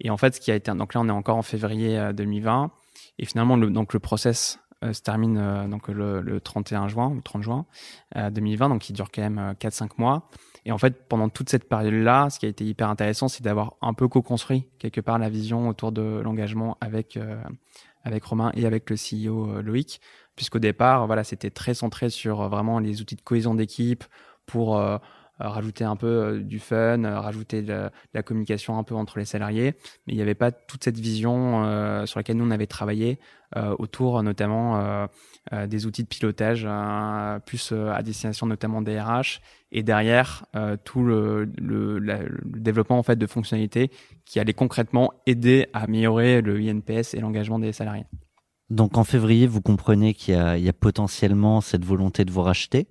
[0.00, 2.12] Et en fait, ce qui a été donc là, on est encore en février euh,
[2.12, 2.70] 2020
[3.18, 7.20] et finalement le donc le process se termine euh, donc le, le 31 juin ou
[7.20, 7.66] 30 juin
[8.16, 10.28] euh, 2020, donc il dure quand même 4-5 mois.
[10.64, 13.74] Et en fait, pendant toute cette période-là, ce qui a été hyper intéressant, c'est d'avoir
[13.80, 17.42] un peu co-construit quelque part la vision autour de l'engagement avec euh,
[18.04, 20.00] avec Romain et avec le CEO euh, Loïc,
[20.36, 24.04] puisqu'au départ, voilà, c'était très centré sur euh, vraiment les outils de cohésion d'équipe
[24.46, 24.98] pour euh, euh,
[25.46, 29.18] rajouter un peu euh, du fun, euh, rajouter de, de la communication un peu entre
[29.18, 29.74] les salariés,
[30.06, 33.18] mais il n'y avait pas toute cette vision euh, sur laquelle nous on avait travaillé
[33.56, 35.06] euh, autour notamment euh,
[35.52, 39.40] euh, des outils de pilotage euh, plus euh, à destination notamment des RH
[39.72, 43.90] et derrière euh, tout le, le, la- le développement en fait de fonctionnalités
[44.26, 48.04] qui allaient concrètement aider à améliorer le INPS et l'engagement des salariés.
[48.70, 52.30] Donc, en février, vous comprenez qu'il y a, il y a potentiellement cette volonté de
[52.30, 52.86] vous racheter.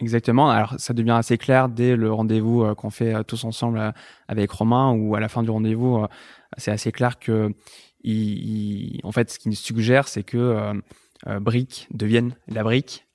[0.00, 0.50] Exactement.
[0.50, 3.92] Alors ça devient assez clair dès le rendez-vous euh, qu'on fait euh, tous ensemble euh,
[4.26, 6.04] avec Romain ou à la fin du rendez-vous,
[6.56, 7.54] c'est assez clair que
[8.02, 10.72] il, en fait ce qu'il nous suggère c'est que
[11.40, 13.06] Brick devienne la brique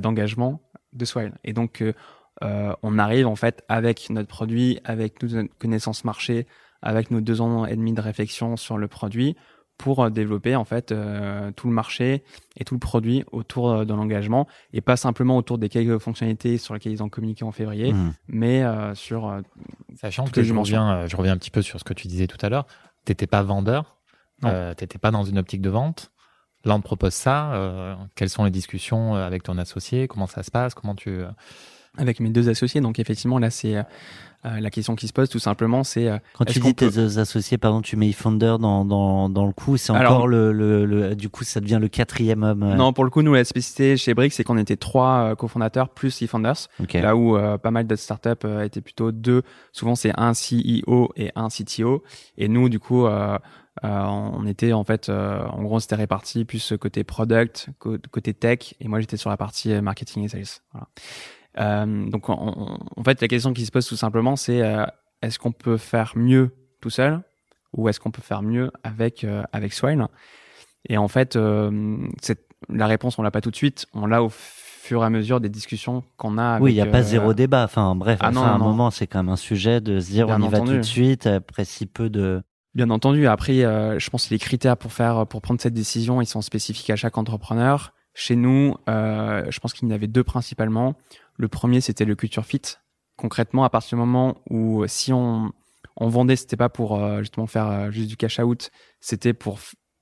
[0.00, 0.60] d'engagement
[0.92, 1.32] de Swile.
[1.44, 1.82] Et donc
[2.42, 6.46] on arrive en fait avec notre produit, avec toute notre connaissance marché,
[6.82, 9.36] avec nos deux ans et demi de réflexion sur le produit
[9.78, 12.22] pour euh, développer en fait euh, tout le marché
[12.56, 16.58] et tout le produit autour euh, de l'engagement et pas simplement autour des quelques fonctionnalités
[16.58, 18.12] sur lesquelles ils ont communiqué en février, Hmm.
[18.28, 19.40] mais euh, sur euh,
[20.00, 22.38] Sachant que je reviens, je reviens un petit peu sur ce que tu disais tout
[22.40, 22.66] à l'heure.
[23.04, 23.96] T'étais pas vendeur,
[24.76, 26.10] t'étais pas dans une optique de vente.
[26.64, 27.52] Là, on te propose ça.
[27.54, 30.08] euh, quelles sont les discussions avec ton associé?
[30.08, 30.74] Comment ça se passe?
[30.74, 31.22] Comment tu
[31.98, 32.80] avec mes deux associés.
[32.80, 33.82] Donc effectivement là c'est
[34.46, 36.98] euh, la question qui se pose tout simplement c'est euh, Quand tu dis tes peut-
[36.98, 40.52] euh, associés, pardon, tu mets eFounder dans, dans, dans le coup, c'est Alors- encore le,
[40.52, 42.62] le, le- du coup, ça devient le quatrième homme.
[42.62, 45.88] euh, non pour le coup nous la spécificité chez Brick c'est qu'on était trois cofondateurs
[45.88, 46.92] plus eFounders ok.
[46.94, 51.32] là où euh, pas mal d'autres startups étaient plutôt deux souvent c'est un CEO et
[51.34, 52.02] un CTO
[52.38, 53.38] et nous du coup euh,
[53.84, 54.04] Euh,
[54.38, 57.68] on était en fait, euh, en gros, c'était réparti plus côté product,
[58.10, 60.62] côté tech, et moi j'étais sur la partie marketing et sales.
[60.72, 60.86] Voilà.
[61.58, 64.84] Euh, donc en, en- en fait, la question qui se pose tout simplement, c'est euh,
[65.22, 67.20] est-ce qu'on peut faire mieux tout seul
[67.72, 70.06] ou est-ce qu'on peut faire mieux avec euh, avec Swile
[70.88, 74.22] Et en fait, euh, c'est- la réponse on l'a pas tout de suite, on l'a
[74.22, 76.60] au fur et à mesure des discussions qu'on a.
[76.60, 77.64] Oui, il n'y a pas euh, zéro débat.
[77.64, 80.10] Enfin, bref, Ah enfin, non, à un moment, c'est quand même un sujet de se
[80.10, 82.42] dire Bien on y va tout de suite après si peu de.
[82.74, 83.26] Bien entendu.
[83.26, 86.42] Après, euh, je pense que les critères pour faire, pour prendre cette décision, ils sont
[86.42, 87.94] spécifiques à chaque entrepreneur.
[88.12, 90.94] Chez nous, euh, je pense qu'il y en avait deux principalement.
[91.36, 92.62] Le premier, c'était le culture fit.
[93.16, 95.52] Concrètement, à partir du moment où euh, si on,
[95.96, 98.70] on vendait, c'était pas pour euh, justement faire euh, juste du cash out,
[99.00, 99.58] c'était pour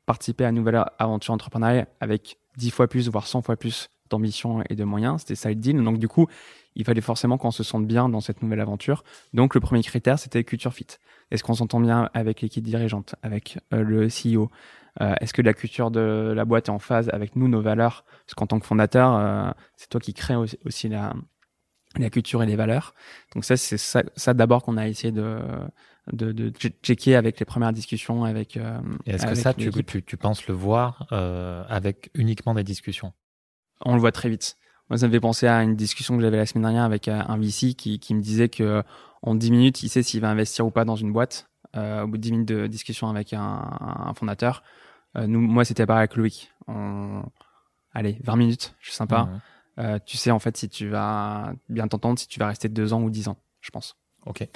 [0.07, 4.62] participer à une nouvelle aventure entrepreneuriale avec 10 fois plus, voire 100 fois plus d'ambition
[4.68, 5.20] et de moyens.
[5.20, 5.83] C'était ça le deal.
[5.83, 6.27] Donc du coup,
[6.75, 9.03] il fallait forcément qu'on se sente bien dans cette nouvelle aventure.
[9.33, 10.87] Donc le premier critère, c'était culture fit.
[11.31, 14.51] Est-ce qu'on s'entend bien avec l'équipe dirigeante, avec le CEO
[15.00, 18.04] Euh, Est-ce que la culture de la boîte est en phase avec nous, nos valeurs?
[18.26, 21.14] Parce qu'en tant que fondateur, euh, c'est toi qui crée aussi, aussi la,
[21.98, 22.94] la culture et les valeurs.
[23.35, 25.38] Donc ça, c'est ça, ça d'abord qu'on a essayé de,
[26.12, 28.57] de, de che- checker avec les premières discussions avec.
[28.57, 33.12] euh, est-ce que ça, tu, tu, tu penses le voir euh, avec uniquement des discussions?
[33.80, 34.57] On le voit très vite.
[34.90, 37.20] Moi, ça me fait penser à une discussion que j'avais la semaine dernière avec euh,
[37.26, 38.83] un VC qui, qui me disait que
[39.22, 41.48] en 10 minutes, il sait s'il va investir ou pas dans une boîte.
[41.76, 43.40] Euh, au bout de 10 minutes de discussion avec un,
[43.80, 44.62] un fondateur.
[45.16, 46.52] Euh, nous, moi, c'était pareil avec Loïc.
[46.68, 47.22] On...
[47.92, 49.28] Allez, 20 minutes, je suis sympa.
[49.78, 52.92] Euh, tu sais en fait si tu vas bien t'entendre, si tu vas rester deux
[52.92, 53.96] ans ou dix ans, je pense.
[54.26, 54.46] Ok.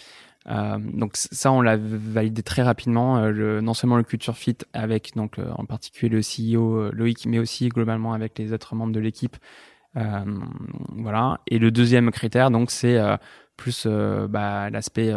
[0.48, 3.18] Euh, donc ça, on l'a validé très rapidement.
[3.18, 7.26] euh, le, non seulement le culture fit avec donc euh, en particulier le CEO Loïc,
[7.26, 9.36] mais aussi globalement avec les autres membres de l'équipe.
[9.94, 11.40] Voilà.
[11.48, 13.00] Et le deuxième critère, donc, c'est
[13.56, 13.84] plus
[14.28, 15.12] bah, l'aspect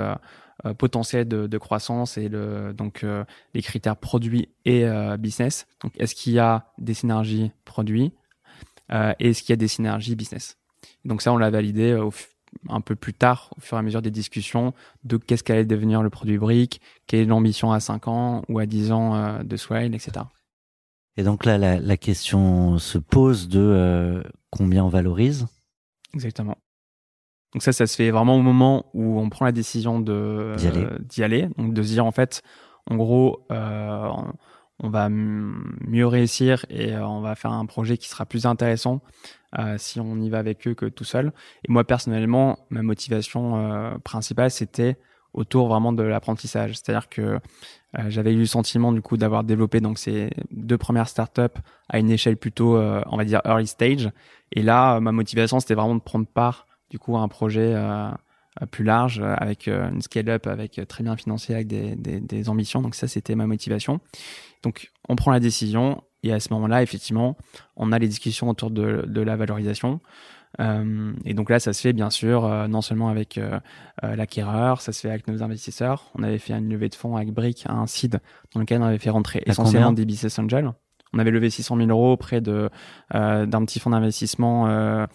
[0.77, 5.67] potentiel de, de croissance et le donc euh, les critères produits et euh, business.
[5.83, 8.13] Donc, est-ce qu'il y a des synergies produits
[8.91, 10.57] euh, et est-ce qu'il y a des synergies business?
[11.05, 12.13] Donc ça, on l'a validé euh, au
[12.69, 14.73] un peu plus tard, au fur et à mesure des discussions,
[15.05, 18.65] de qu'est-ce qu'allait devenir le produit brique, quelle est l'ambition à 5 ans ou à
[18.65, 20.25] 10 ans euh, de Swile, etc.
[21.17, 25.47] Et donc là, la, la question se pose de euh, combien on valorise?
[26.13, 26.57] Exactement.
[27.53, 30.67] Donc ça, ça se fait vraiment au moment où on prend la décision de D'y
[30.67, 30.83] aller.
[30.83, 31.49] euh, aller.
[31.57, 32.41] Donc de se dire en fait,
[32.89, 34.09] en gros, euh,
[34.79, 39.01] on va mieux réussir et euh, on va faire un projet qui sera plus intéressant
[39.77, 41.33] si on y va avec eux que tout seul.
[41.67, 44.95] Et moi personnellement, ma motivation principale, c'était
[45.33, 46.75] autour vraiment de l'apprentissage.
[46.75, 47.37] C'est-à-dire que
[48.07, 51.59] j'avais eu le sentiment du coup d'avoir développé donc ces deux premières startups
[51.89, 54.09] à une échelle plutôt, on va dire early stage.
[54.53, 58.11] Et là, ma motivation, c'était vraiment de prendre part du coup un projet euh,
[58.69, 62.49] plus large euh, avec euh, une scale-up, avec très bien financé, avec des, des, des
[62.49, 62.81] ambitions.
[62.81, 63.99] Donc ça, c'était ma motivation.
[64.61, 67.37] Donc on prend la décision et à ce moment-là, effectivement,
[67.77, 70.01] on a les discussions autour de, de la valorisation.
[70.59, 73.57] Euh, et donc là, ça se fait bien sûr euh, non seulement avec euh,
[74.03, 76.11] l'acquéreur, ça se fait avec nos investisseurs.
[76.15, 78.19] On avait fait une levée de fonds avec Brick à un seed
[78.53, 80.73] dans lequel on avait fait rentrer essentiellement des business angels.
[81.13, 82.69] On avait levé 600 000 euros auprès de
[83.13, 85.05] euh, d'un petit fonds d'investissement euh,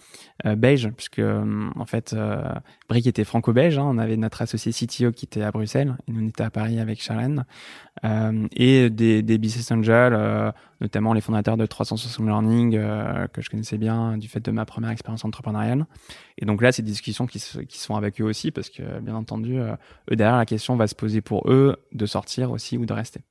[0.45, 2.43] euh, belge, puisque euh, en fait euh,
[2.87, 3.79] Brick était franco-belge.
[3.79, 3.85] hein.
[3.87, 6.79] On avait notre associé CTO qui était à Bruxelles et nous on était à Paris
[6.79, 7.45] avec Charlène
[8.55, 12.73] et des, des business angels, notamment les fondateurs de 360 Learning
[13.33, 15.87] que je connaissais bien du fait de ma première expérience entrepreneuriale.
[16.37, 18.99] Et donc là, c'est des discussions qui se, qui sont avec eux aussi parce que
[18.99, 22.85] bien entendu, eux derrière la question va se poser pour eux de sortir aussi ou
[22.85, 23.21] de rester.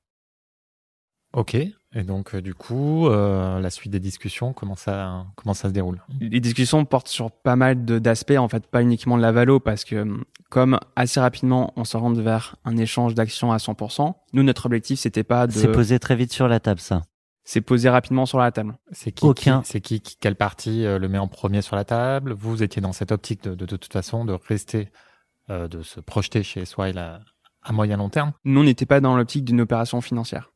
[1.33, 1.57] Ok.
[1.99, 5.73] Et donc, euh, du coup, euh, la suite des discussions, comment ça, comment ça se
[5.73, 9.33] déroule les discussions portent sur pas mal de- d'aspects, en fait, pas uniquement de la
[9.33, 13.57] valo, parce que hum, comme assez rapidement on se rentre vers un échange d'actions à
[13.57, 17.03] 100%, nous notre objectif c'était pas de, C'est posé très vite sur la table, ça.
[17.45, 18.77] c'est posé rapidement sur la table.
[18.93, 19.63] C'est qui, Aucun.
[19.63, 22.33] qui- C'est qui, qui- quelle partie euh, le met en premier sur la table?
[22.35, 24.91] Vous étiez dans cette optique de, de, de toute façon de rester,
[25.51, 27.21] euh, de se projeter chez Swile à,
[27.63, 28.33] à moyen long terme?
[28.45, 30.51] Nous on n'était pas dans l'optique d'une opération financière.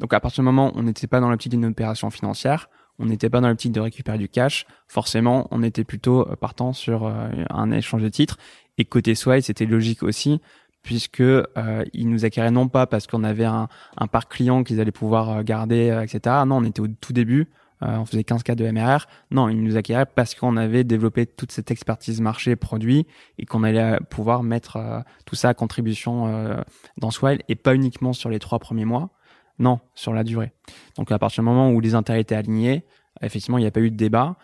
[0.00, 3.06] Donc à partir du moment où on n'était pas dans l'optique d'une opération financière, on
[3.06, 7.06] n'était pas dans l'optique de récupérer du cash, forcément on était plutôt euh, partant sur
[7.06, 8.38] euh, un échange de titres.
[8.78, 10.40] Et côté Swile, c'était logique aussi,
[10.84, 11.44] puisque euh,
[11.92, 15.30] ils nous acquéraient non pas parce qu'on avait un, un parc client qu'ils allaient pouvoir
[15.30, 16.36] euh, garder, etc.
[16.46, 17.48] Non, on était au tout début,
[17.82, 19.06] euh, on faisait 15 cas de MRR.
[19.30, 23.06] Non, ils nous acquéraient parce qu'on avait développé toute cette expertise marché produit
[23.38, 26.62] et qu'on allait pouvoir mettre tout ça à contribution
[26.98, 29.10] dans Swile et pas uniquement sur les trois premiers mois.
[29.58, 30.52] Non, sur la durée.
[30.96, 32.84] Donc à partir du moment où les intérêts étaient alignés,
[33.22, 34.36] effectivement, il n'y a pas eu de débat.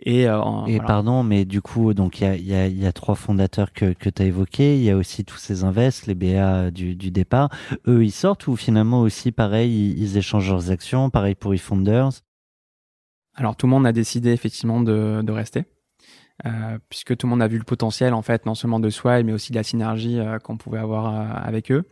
[0.00, 0.86] Et, euh, en- Et voilà.
[0.86, 3.16] pardon, mais du coup, donc il y a, il y, a, il y a trois
[3.16, 4.76] fondateurs que, que tu as évoqués.
[4.76, 7.48] Il y a aussi tous ces invests, les BA du, du départ.
[7.88, 11.10] Eux, ils sortent ou finalement aussi, pareil, ils, ils échangent leurs actions.
[11.10, 12.10] Pareil pour eFounders?
[13.34, 15.64] Alors tout le monde a décidé effectivement de, de rester,
[16.46, 19.24] euh, puisque tout le monde a vu le potentiel en fait, non seulement de Swile,
[19.24, 21.84] mais aussi de la synergie euh, qu'on pouvait avoir euh, avec eux.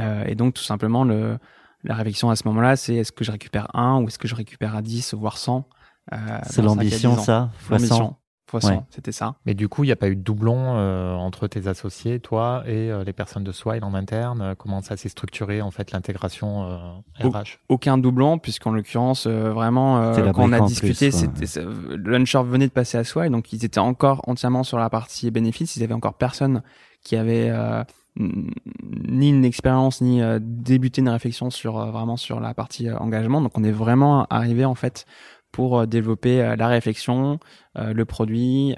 [0.00, 1.38] Euh, et donc tout simplement, le,
[1.84, 4.34] la réflexion à ce moment-là, c'est est-ce que je récupère un ou est-ce que je
[4.34, 5.68] récupère à 10, voire 100
[6.12, 6.16] euh,
[6.48, 7.22] C'est l'ambition, 10 ans.
[7.22, 7.84] ça fois 100.
[7.84, 8.16] L'ambition,
[8.48, 8.80] fois 100, Ouais.
[8.90, 9.34] c'était ça.
[9.44, 12.62] Mais du coup, il n'y a pas eu de doublon euh, entre tes associés, toi,
[12.66, 14.40] et euh, les personnes de Swile en interne.
[14.40, 17.02] Euh, Comment ça s'est structuré, en fait, l'intégration.
[17.20, 21.60] RH aucun doublon puisqu'en l'occurrence euh, vraiment euh, quand on a discuté plus, c'était
[21.96, 25.76] launcher venait de passer à et donc ils étaient encore entièrement sur la partie bénéfice
[25.76, 26.62] ils avaient encore personne
[27.02, 27.82] qui avait euh,
[28.18, 32.96] ni une expérience ni euh, débuté une réflexion sur euh, vraiment sur la partie euh,
[32.96, 33.40] engagement.
[33.40, 35.06] Donc on est vraiment arrivé en fait
[35.52, 37.38] pour euh, développer la réflexion
[37.76, 38.74] le produit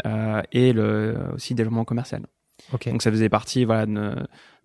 [0.52, 2.22] et le aussi le développement commercial.
[2.72, 2.88] Ok.
[2.88, 4.16] donc ça faisait partie voilà de,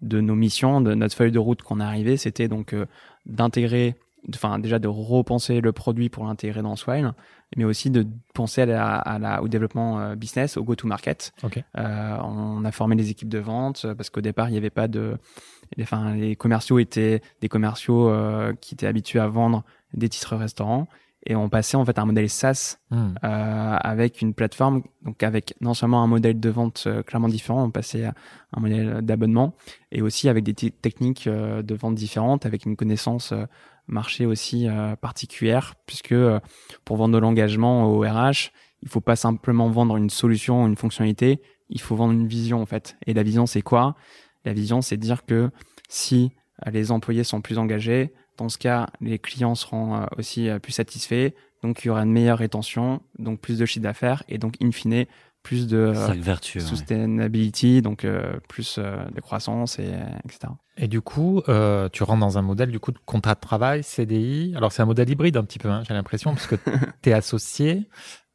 [0.02, 2.76] de nos missions, de notre feuille de route qu'on est arrivé, c'était donc
[3.28, 3.96] d'intégrer,
[4.34, 7.14] enfin déjà de repenser le produit pour l'intégrer dans Swile,
[7.58, 11.34] mais aussi de penser à la, à la- au développement euh, business, au go-to-market.
[11.78, 14.70] Euh, on a formé les équipes de vente euh, parce qu'au départ il n'y avait
[14.70, 15.18] pas de,
[15.82, 19.63] enfin les commerciaux étaient des commerciaux euh, qui étaient habitués à vendre
[19.94, 20.88] des titres restaurants
[21.26, 23.16] et on passait en fait à un modèle SaaS Hmm.
[23.24, 27.72] euh, avec une plateforme, donc avec non seulement un modèle de vente clairement différent, on
[27.72, 28.13] passait à
[28.56, 29.56] un modèle d'abonnement,
[29.92, 33.34] et aussi avec des te- techniques de vente différentes, avec une connaissance
[33.88, 36.39] marché aussi euh, particulière, puisque euh,
[36.86, 41.41] pour vendre de l'engagement au RH, il faut pas simplement vendre une solution, une fonctionnalité,
[41.69, 42.98] il faut vendre une vision en fait.
[43.06, 43.96] Et la vision, c'est quoi?
[44.46, 45.50] La vision, c'est dire que
[45.89, 46.32] si
[46.65, 50.74] euh, les employés sont plus engagés, dans ce cas, les clients seront euh, aussi plus
[50.74, 54.24] satisfaits, donc il y aura une meilleure rétention, donc plus de chiffre d'affaires.
[54.28, 55.06] Et donc in fine
[55.43, 56.62] plus de euh, ouais.
[56.62, 60.53] sustainability, donc euh, plus euh, de croissance et euh, etc.
[60.77, 63.84] Et du coup, euh, tu rentres dans un modèle du coup de contrat de travail,
[63.84, 64.53] CDI.
[64.56, 66.56] Alors c'est un modèle hybride un petit peu, hein, j'ai l'impression, parce que
[67.01, 67.88] tu es associé,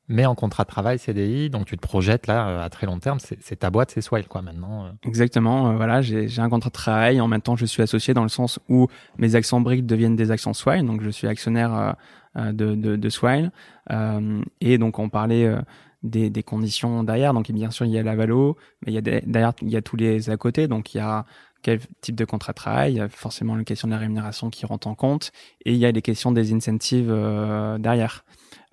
[0.06, 3.18] mais en contrat de travail, CDI, donc tu te projettes là à très long terme.
[3.20, 4.84] C'est ta boîte, c'est Swile quoi maintenant.
[4.84, 4.90] euh.
[5.04, 7.20] Exactement, euh, voilà, j'ai un contrat de travail.
[7.20, 10.30] En même temps, je suis associé dans le sens où mes actions briques deviennent des
[10.30, 11.96] actions Swile, donc je suis actionnaire
[12.36, 13.50] de, de, de Swile.
[13.90, 15.60] Euh, et donc on parlait euh,
[16.02, 17.34] des, des conditions derrière.
[17.34, 19.70] Donc bien sûr il y a la valo, mais il y a des- derrière il
[19.70, 20.68] y a tous les à côté.
[20.68, 21.24] Donc il y a
[21.62, 24.48] quel type de contrat de travail, il y a forcément la question de la rémunération
[24.48, 25.32] qui rentre en compte,
[25.64, 28.24] et il y a les questions des incentives euh, derrière.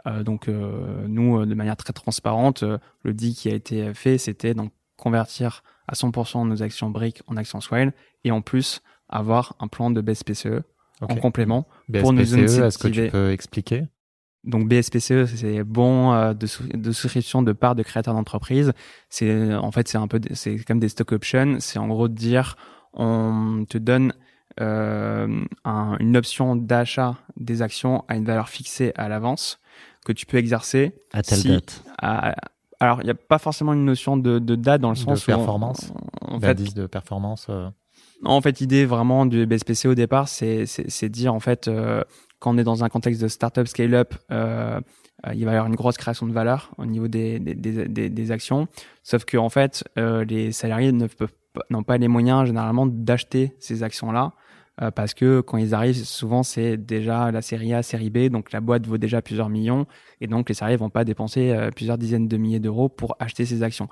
[0.06, 3.92] Euh, donc euh, nous, euh, de manière très transparente, euh, le deal qui a été
[3.96, 7.92] fait, c'était donc convertir à 100% nos actions briques en actions Swile,
[8.24, 10.62] et en plus avoir un plan de BSPCE
[11.02, 11.12] Ok.
[11.12, 11.68] en complément
[12.02, 13.88] pour nous BSPCE, est-ce que tu peux expliquer?
[14.46, 18.74] Donc BSPCE, c'est bon euh, de, sou- de souscription de parts de créateurs d'entreprise.
[19.10, 21.58] C'est en fait c'est un peu c'est comme des stock options.
[21.60, 22.56] C'est en gros de dire
[22.94, 24.14] on te donne
[24.62, 29.60] euh, un- une option d'achat des actions à une valeur fixée à l'avance
[30.06, 30.94] que tu peux exercer.
[31.14, 31.84] À telle si- date.
[32.02, 32.36] à-
[32.80, 35.28] alors il n'y a pas forcément une notion de, de date dans le De sens
[35.28, 35.92] où on- performance.
[36.22, 37.48] En fait, de performance.
[37.50, 37.70] euh,
[38.24, 42.02] en fait, l'idée vraiment du BSPC au départ, c'est c'est c'est dire en fait euh,
[42.46, 44.80] quand on est dans un contexte de startup scale-up, euh,
[45.26, 48.68] euh, il va y avoir une grosse création de valeur au niveau des actions.
[49.02, 54.34] Sauf que en fait, euh, les salariés n'ont pas les moyens généralement d'acheter ces actions-là.
[54.94, 58.60] parce que quand ils arrivent, souvent c'est déjà la série A, série B, donc la
[58.60, 59.88] boîte vaut déjà plusieurs millions,
[60.22, 63.64] et donc les salariés vont pas dépenser plusieurs dizaines de milliers d'euros pour acheter ces
[63.64, 63.88] actions.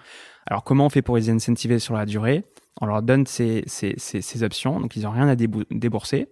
[0.45, 2.43] Alors comment on fait pour les incentiver sur la durée?
[2.81, 3.63] On leur donne ces,
[4.41, 6.27] options, donc ils n'ont rien à débou- débourser.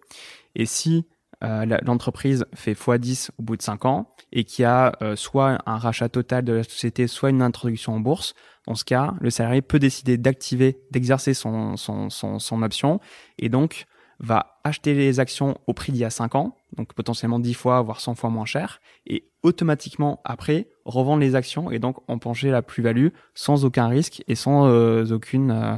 [0.54, 1.06] Et si
[1.42, 5.78] l'entreprise fait x10 au bout de 5 ans et qu'il y a euh, soit un
[5.78, 8.34] rachat total de la société, soit une introduction en bourse,
[8.68, 13.00] dans ce cas, le salarié peut décider d'activer, d'exercer son, son, son, son option.
[13.40, 13.86] Et donc
[14.22, 17.82] va acheter les actions au prix d'il y a 5 ans, donc potentiellement 10 fois,
[17.82, 22.62] voire 100 fois moins cher, et automatiquement après revendre les actions et donc emponger la
[22.62, 25.78] plus-value sans aucun risque et sans euh, aucune euh,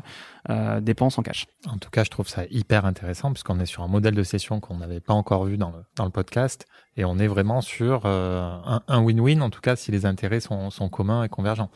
[0.49, 1.47] euh, dépense en cash.
[1.69, 4.60] En tout cas, je trouve ça hyper intéressant puisqu'on est sur un modèle de session
[4.60, 6.65] qu'on n'avait pas encore vu dans le, dans le podcast
[6.97, 10.41] et on est vraiment sur euh, un un win-win, en tout cas si les intérêts
[10.41, 11.71] sont, sont communs et convergents.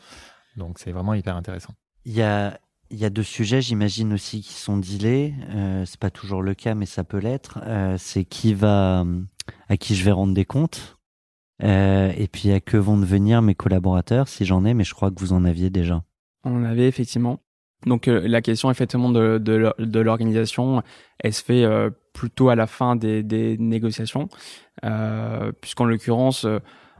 [0.56, 1.72] Donc c'est vraiment hyper intéressant.
[2.04, 2.58] Il y a,
[2.90, 5.34] il y a deux sujets, j'imagine aussi, qui sont dealés.
[5.50, 7.60] Euh, c'est pas toujours le cas, mais ça peut l'être.
[7.64, 9.04] Euh, c'est qui va,
[9.68, 10.96] à qui je vais rendre des comptes.
[11.62, 15.10] Euh, et puis à que vont devenir mes collaborateurs, si j'en ai, mais je crois
[15.10, 16.04] que vous en aviez déjà.
[16.44, 17.40] On en avait effectivement.
[17.86, 20.82] Donc euh, la question effectivement de, de, de l'organisation,
[21.18, 21.66] elle se fait
[22.12, 24.28] plutôt à la fin des, des négociations,
[25.60, 26.46] puisqu'en l'occurrence,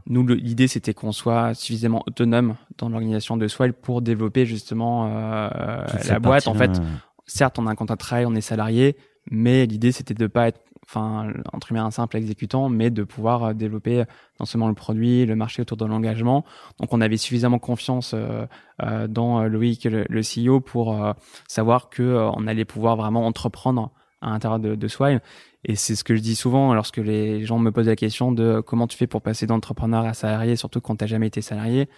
[0.08, 5.84] Nous, l'idée, c'était qu'on soit suffisamment autonome dans l'organisation de Swile pour développer justement euh,
[6.08, 6.48] la boîte.
[6.48, 6.82] En fait, euh,
[7.26, 8.96] certes, on a un contrat de travail, on est salarié,
[9.30, 13.44] mais l'idée, c'était de pas être, enfin, entre guillemets, un simple exécutant, mais de pouvoir
[13.44, 14.04] euh, développer
[14.40, 16.42] non seulement le produit, le marché autour de l'engagement.
[16.80, 18.46] Donc, on avait suffisamment confiance euh,
[18.82, 21.12] euh, dans euh, Loïc, le, le CEO, pour euh,
[21.48, 23.90] savoir que euh, on allait pouvoir vraiment entreprendre
[24.22, 25.20] à l'intérieur de, de Swile.
[25.68, 28.60] Et c'est ce que je dis souvent lorsque les gens me posent la question de
[28.60, 31.88] comment tu fais pour passer d'entrepreneur à salarié, surtout quand t'as jamais été salarié.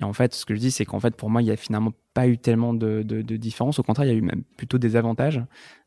[0.00, 1.56] Et en fait, ce que je dis, c'est qu'en fait, pour moi, il y a
[1.56, 3.78] finalement pas eu tellement de, de, de différence.
[3.78, 5.42] Au contraire, il y a eu même plutôt des avantages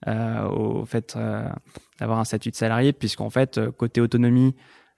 [0.08, 1.48] euh, au fait euh,
[2.00, 4.56] d'avoir un statut de salarié, puisqu'en fait, euh, côté autonomie,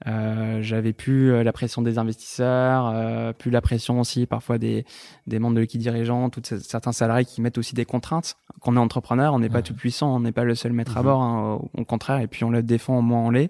[0.07, 4.85] euh, j'avais plus euh, la pression des investisseurs, euh, plus la pression aussi parfois des,
[5.25, 8.35] des membres de l'équipe dirigeante, ces- certains salariés qui mettent aussi des contraintes.
[8.61, 10.97] Quand on est entrepreneur, on n'est pas tout puissant, on n'est pas le seul maître
[10.97, 11.05] à Mhm.
[11.05, 13.49] bord, hein, au, au contraire, et puis on le défend, au moins on l'est.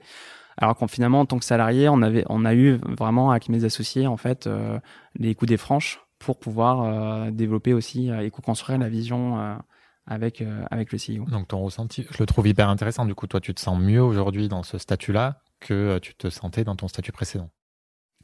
[0.58, 3.66] Alors qu'en finalement, en tant que salarié, on avait, on a eu vraiment avec mes
[3.66, 4.80] associés en fait euh,
[5.20, 9.56] les coups des franches pour pouvoir euh, développer aussi euh, et co-construire la vision euh,
[10.08, 11.26] avec euh, avec le CEO.
[11.26, 13.06] Donc ton ressenti, je le trouve hyper intéressant.
[13.06, 16.30] Du coup, toi, tu te sens mieux aujourd'hui dans ce statut-là que euh, tu te
[16.30, 17.50] sentais dans ton statut précédent.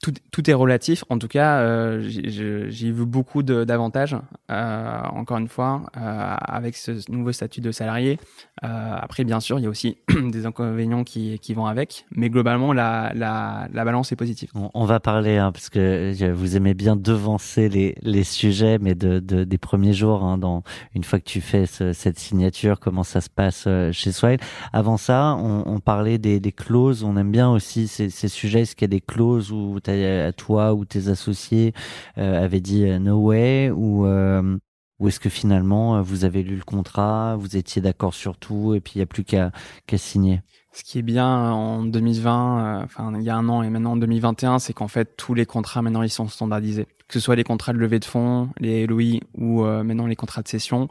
[0.02, 1.04] Tout, tout est relatif.
[1.10, 4.16] En tout cas, euh, j'ai- vu beaucoup d'avantages.
[4.50, 8.20] euh, encore une fois, euh, avec ce nouveau statut de salarié.
[8.62, 9.98] Après, bien sûr, il y a aussi
[10.32, 14.50] des inconvénients qui, qui vont avec, mais globalement, la, la, la balance est positive.
[14.74, 19.20] On, va parler, hein, parce que vous aimez bien devancer les, les sujets, mais de,
[19.20, 20.64] de- des premiers jours, hein, dans,
[20.96, 24.40] une fois que tu fais ce- cette signature, comment ça se passe chez Swile.
[24.74, 27.04] Avant ça, on, parlait des, clauses.
[27.04, 28.62] On aime bien aussi ces, sujets.
[28.62, 31.74] Est-ce qu'il y a des clauses où t'as- à toi ou tes associés
[32.18, 34.58] euh, avaient dit euh, no way ou euh,
[35.00, 38.82] ou est-ce que finalement vous avez lu le contrat, vous étiez d'accord sur tout et
[38.82, 39.52] puis il n'y a plus qu'à
[39.96, 40.42] signer?
[40.74, 43.94] Ce qui est bien en 2020, euh, enfin il y a un an et maintenant
[43.94, 46.86] en 2021, c'est qu'en fait tous les contrats maintenant ils sont standardisés.
[47.08, 50.44] Que ce soit les contrats de levée de fonds, les LOI ou maintenant les contrats
[50.44, 50.88] de cession,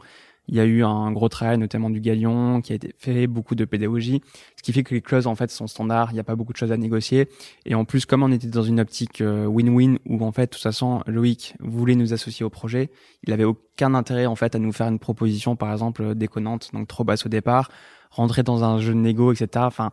[0.51, 3.55] il y a eu un gros travail notamment du Galion qui a été fait, beaucoup
[3.55, 4.21] de pédagogie,
[4.57, 6.51] ce qui fait que les clauses en fait sont standards, il n'y a pas beaucoup
[6.51, 7.29] de choses à négocier.
[7.65, 10.49] Et en plus comme on était dans une optique euh, win-win où en fait de
[10.49, 12.91] toute façon Loïc voulait nous associer au projet,
[13.23, 16.87] il avait aucun intérêt en fait à nous faire une proposition par exemple déconnante, donc
[16.89, 17.71] trop basse au départ,
[18.09, 19.47] rentrer dans un jeu de négo, etc.
[19.65, 19.89] Enfin,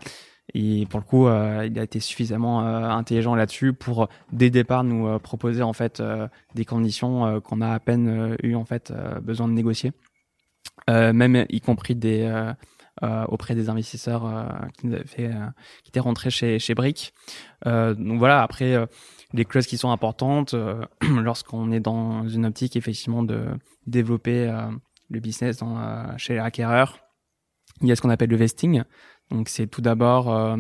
[0.55, 4.83] et pour le coup, euh, il a été suffisamment euh, intelligent là-dessus pour dès départ
[4.83, 6.03] nous proposer en fait
[6.57, 8.93] des conditions qu'on a à peine eu en fait
[9.23, 9.93] besoin de négocier,
[10.89, 12.53] même y compris des euh,
[13.03, 14.49] euh, auprès des investisseurs euh,
[14.79, 14.89] qui
[15.25, 15.47] euh,
[15.85, 17.15] qui étaient rentrés chez chez Brick.
[17.67, 18.43] Euh, donc voilà.
[18.43, 18.87] Après, euh,
[19.33, 20.85] les clauses qui sont importantes euh,
[21.23, 23.47] lorsqu'on est dans une optique effectivement de
[23.87, 24.71] développer euh,
[25.11, 26.99] le business dans, euh, chez l'acquéreur.
[27.83, 28.83] Il y a ce qu'on appelle le vesting.
[29.31, 30.57] Donc c'est tout d'abord euh,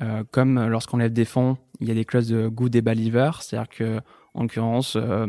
[0.00, 3.30] euh, comme lorsqu'on lève des fonds, il y a des clauses de good et believer,
[3.40, 4.00] c'est-à-dire que
[4.34, 5.26] en l'occurrence, euh,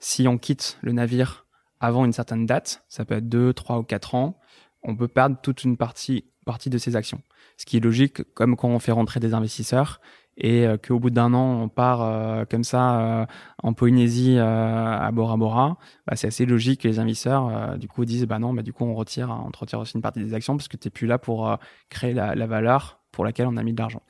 [0.00, 1.41] si on quitte le navire
[1.82, 4.38] avant une certaine date, ça peut être 2, 3 ou 4 ans,
[4.84, 7.20] on peut perdre toute une partie, partie de ses actions.
[7.56, 10.00] Ce qui est logique, comme quand on fait rentrer des investisseurs
[10.36, 13.26] et euh, qu'au bout d'un an, on part euh, comme ça euh,
[13.62, 15.76] en Polynésie euh, à Bora Bora,
[16.06, 18.84] bah, c'est assez logique que les investisseurs du coup disent bah non, bah du coup
[18.84, 21.18] on retire, on retire aussi une partie des actions parce que tu n'es plus là
[21.18, 21.58] pour
[21.90, 24.02] créer la, valeur pour laquelle on a mis de l'argent.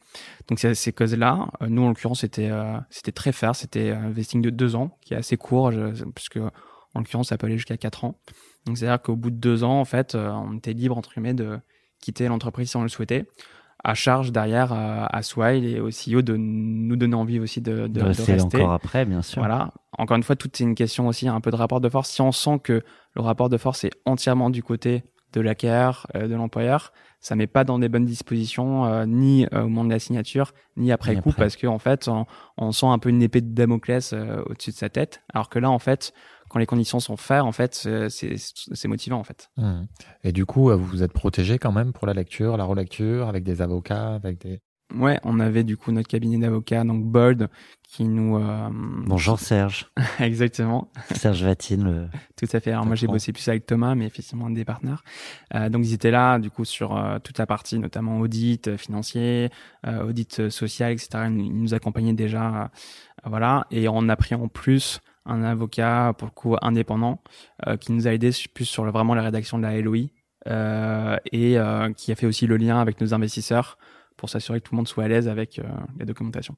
[0.49, 1.49] Donc ces causes-là.
[1.67, 2.51] Nous en l'occurrence c'était
[2.91, 6.39] c'était très fair, c'était un vesting de deux ans qui est assez court je- puisque
[6.95, 8.19] en l'occurrence ça peut aller jusqu'à quatre ans.
[8.67, 10.97] Donc c'est à dire qu'au bout de deux ans en fait euh, on était libre
[10.97, 11.59] entre guillemets de
[12.01, 13.27] quitter l'entreprise si on le souhaitait
[13.85, 17.73] à charge derrière euh, à Swile et au CEO de nous donner envie aussi de,
[17.73, 19.43] de, de de rester encore après, bien sûr.
[19.43, 19.73] Voilà.
[19.99, 22.09] Encore une fois, tout est une question aussi un peu de rapport de force.
[22.09, 22.83] Si on sent que
[23.15, 27.47] le rapport de force est entièrement du côté de l'acquéreur, euh, de l'employeur, ça met
[27.47, 31.15] pas dans des bonnes dispositions, euh, ni euh, au moment de la signature, ni après
[31.15, 31.43] Ni coup, après.
[31.43, 32.27] parce que en fait, on,
[32.59, 34.13] on sent un peu une épée de Damoclès
[34.47, 35.23] au-dessus de sa tête.
[35.33, 36.13] Alors que là, en fait,
[36.53, 39.51] quand les conditions sont faires, en fait, c'est- motivant, en fait.
[39.57, 39.87] Mhm.
[40.25, 43.29] Et du coup, euh, vous vous êtes protégé quand même pour la lecture, la relecture,
[43.29, 44.61] avec des avocats, avec des.
[44.95, 47.49] Ouais, on avait du coup notre cabinet d'avocats, donc Bold,
[47.83, 48.37] qui nous...
[48.37, 48.69] euh,
[49.07, 49.87] Bonjour Serge,
[50.21, 50.91] Exactement.
[51.15, 52.73] Serge Vatine, le Tout à fait.
[52.73, 55.03] Alors moi j'ai bossé plus avec Thomas, mais effectivement un des partenaires.
[55.55, 59.49] Euh, donc ils étaient là du coup sur euh, toute la partie, notamment audit financier,
[59.87, 61.09] euh, audit social, etc.
[61.29, 62.67] Ils nous- accompagnaient déjà, euh,
[63.25, 63.67] voilà.
[63.71, 67.23] Et on a pris en plus un avocat pour le coup indépendant
[67.67, 70.07] euh, qui nous a aidé plus sur vraiment la rédaction de la LOI
[70.49, 73.79] euh, et euh, qui a fait aussi le lien avec nos investisseurs
[74.17, 75.61] pour s'assurer que tout le monde soit à l'aise avec
[75.99, 76.57] la documentation.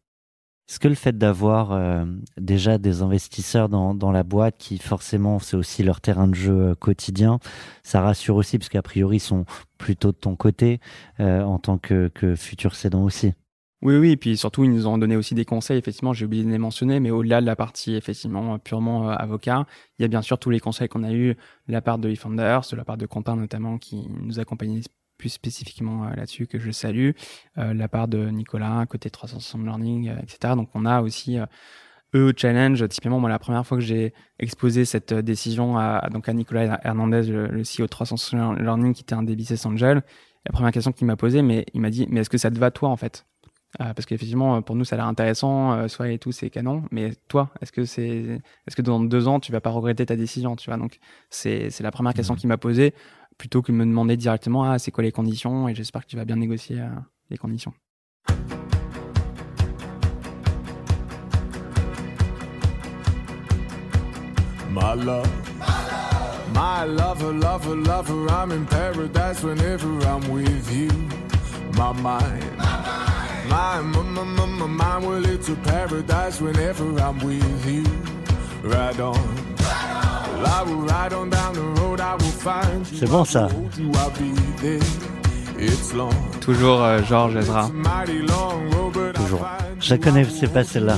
[0.68, 2.06] Est-ce que le fait d'avoir
[2.38, 6.74] déjà des investisseurs dans, dans la boîte, qui forcément c'est aussi leur terrain de jeu
[6.74, 7.38] quotidien,
[7.82, 9.44] ça rassure aussi parce qu'a priori ils sont
[9.78, 10.80] plutôt de ton côté
[11.18, 13.34] en tant que, que futur cédant aussi?
[13.84, 15.76] Oui, oui, et puis surtout, ils nous ont donné aussi des conseils.
[15.76, 19.66] Effectivement, j'ai oublié de les mentionner, mais au-delà de la partie effectivement purement euh, avocat,
[19.98, 21.36] il y a bien sûr tous les conseils qu'on a eus
[21.68, 24.80] de la part de eFounders, de la part de Quentin notamment, qui nous accompagnait
[25.18, 27.10] plus spécifiquement euh, là-dessus, que je salue,
[27.58, 30.54] euh, la part de Nicolas, côté 360 Learning, etc.
[30.56, 31.36] Donc, on a aussi
[32.14, 32.88] eux challenge.
[32.88, 37.24] Typiquement, moi, la première fois que j'ai exposé cette décision à, donc à Nicolas Hernandez,
[37.24, 40.02] le, CEO de 360 Learning, qui était un des business angels,
[40.46, 42.58] la première question qu'il m'a posée, mais il m'a dit, mais est-ce que ça te
[42.58, 43.26] va toi en fait?
[43.78, 46.84] Parce qu'effectivement, pour nous, ça a l'air intéressant, euh, soit et tout, c'est canon.
[46.92, 50.16] Mais toi, est-ce que c'est, est-ce que dans deux ans, tu vas pas regretter ta
[50.16, 50.78] décision, tu vois?
[50.78, 50.98] Donc,
[51.30, 52.40] c'est c'est la première question Mhm.
[52.40, 52.94] qu'il m'a posée,
[53.36, 55.68] plutôt que de me demander directement, ah, c'est quoi les conditions?
[55.68, 56.86] Et j'espère que tu vas bien négocier euh,
[57.30, 57.72] les conditions.
[64.70, 65.28] My love.
[66.52, 70.88] My lover, lover, lover, I'm in paradise whenever I'm with you.
[71.76, 72.56] My mind.
[72.58, 73.13] My,
[73.48, 77.84] my, my, my, my mind, well, it's a paradise whenever I'm with you.
[78.62, 79.14] Ride on.
[79.14, 82.98] Well, I will ride on down the road, I will find you.
[82.98, 83.48] C'est bon, ça.
[86.40, 87.70] Toujours euh, Georges Ezra.
[89.14, 89.46] Toujours.
[89.80, 90.96] Je la connais, c'est pas celle-là.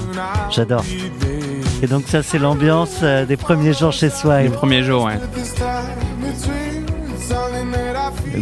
[0.51, 0.85] J'adore.
[1.83, 4.53] Et donc ça, c'est l'ambiance euh, des premiers jours chez Les Swipe.
[4.53, 5.19] premiers jours, ouais.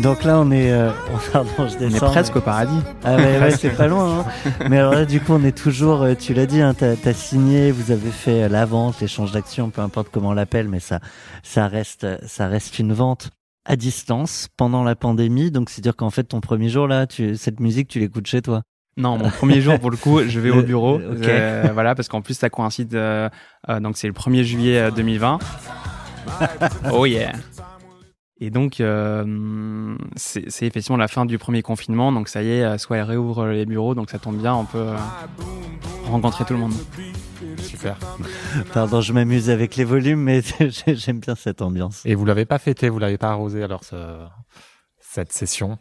[0.03, 0.73] Donc là, on est...
[0.73, 0.91] euh,
[1.33, 2.11] pardon, je On est descends.
[2.11, 2.79] presque au paradis.
[3.05, 4.21] Ah ouais, ouais, c'est pas loin.
[4.47, 4.51] hein.
[4.69, 7.13] Mais alors là, du coup, on est toujours, euh, tu l'as dit, hein, t'as as
[7.15, 10.81] signé, vous avez fait euh, la vente, l'échange d'actions, peu importe comment on l'appelle, mais
[10.81, 11.01] ça,
[11.43, 13.31] ça reste, ça reste une vente
[13.65, 15.51] à distance pendant la pandémie.
[15.51, 18.63] Donc, c'est-à-dire qu'en fait, ton premier jour là, tu, cette musique, tu l'écoutes chez toi.
[18.97, 20.97] Non, mon premier jour pour le coup, je vais au bureau.
[20.97, 21.27] ok.
[21.27, 22.95] Euh, voilà, parce qu'en plus ça coïncide.
[22.95, 23.29] euh,
[23.81, 25.39] donc c'est le 1er juillet euh, 2020.
[26.93, 27.33] oh yeah.
[28.41, 32.11] Et donc euh, c'est c'est effectivement la fin du premier confinement.
[32.13, 34.65] Donc ça y est, euh, soit elle réouvre les bureaux, donc ça tombe bien, on
[34.65, 34.97] peut euh,
[36.07, 36.73] rencontrer tout le monde.
[37.59, 37.97] Super.
[38.73, 40.43] Pardon, je m'amuse avec les volumes, mais
[40.87, 42.03] j'aime bien cette ambiance.
[42.05, 44.25] Et vous l'avez pas fêté, vous l'avez pas arrosé alors ce-
[45.01, 45.79] cette session?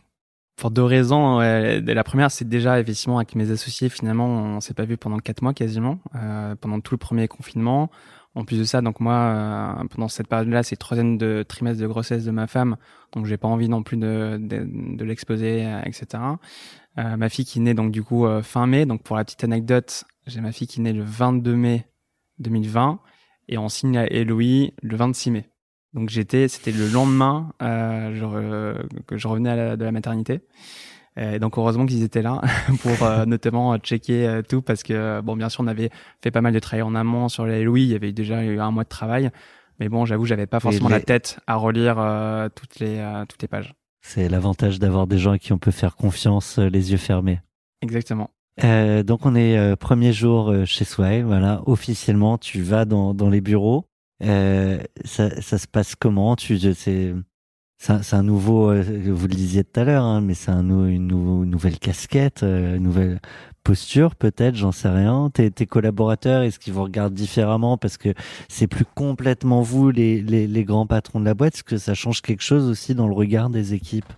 [0.56, 1.40] Pour deux raisons.
[1.40, 1.82] ouais.
[1.82, 5.42] La première, c'est déjà effectivement avec mes associés, finalement, on s'est pas vu pendant quatre
[5.42, 7.90] mois quasiment, euh, pendant tout le premier confinement.
[8.36, 11.88] En plus de ça, donc moi, euh, pendant cette période-là, c'est troisième de trimestre de
[11.88, 12.78] grossesse de ma femme,
[13.12, 14.66] donc j'ai pas envie non plus de, de,
[14.98, 16.24] de l'exposer, euh, etc.
[17.00, 19.44] Euh, ma fille qui naît donc du coup euh, fin mai, donc pour la petite
[19.44, 21.88] anecdote, j'ai ma fille qui naît le 22 mai
[22.40, 23.00] 2020
[23.50, 25.50] et on signe à Eloï le 26 mai.
[25.94, 30.42] Donc j'étais, c'était le lendemain euh, je que je revenais à de la maternité.
[31.16, 32.42] Et donc heureusement qu'ils étaient là
[32.82, 35.92] pour euh, notamment euh, checker euh, tout parce que bon bien sûr on avait
[36.24, 38.60] fait pas mal de travail en amont sur les Louis, il y avait déjà eu
[38.60, 39.30] un mois de travail,
[39.80, 43.26] mais bon j'avoue j'avais pas forcément les- la tête à relire euh, toutes les euh,
[43.30, 43.76] toutes les pages.
[44.02, 47.40] C'est l'avantage d'avoir des gens à qui on peut faire confiance, euh, les yeux fermés.
[47.82, 48.32] Exactement.
[48.64, 53.14] Euh, donc on est euh, premier jour euh, chez Sway, voilà, officiellement tu vas dans,
[53.14, 53.86] dans les bureaux.
[54.24, 56.36] Euh, ça, ça se passe comment?
[56.36, 57.14] Tu c'est
[57.78, 61.44] c'est un, nouveau, euh, vous le disiez tout à l'heure, hein, mais c'est une, nou-
[61.44, 63.20] nouvelle casquette, euh, une nouvelle
[63.64, 65.30] posture peut-être, j'en sais rien.
[65.30, 68.14] Tes, collaborateurs, est-ce qu'ils vous regardent différemment parce que
[68.48, 71.56] c'est plus complètement vous les, grands patrons de la boîte?
[71.56, 74.12] Est-ce que ça change quelque chose aussi dans le regard des équipes?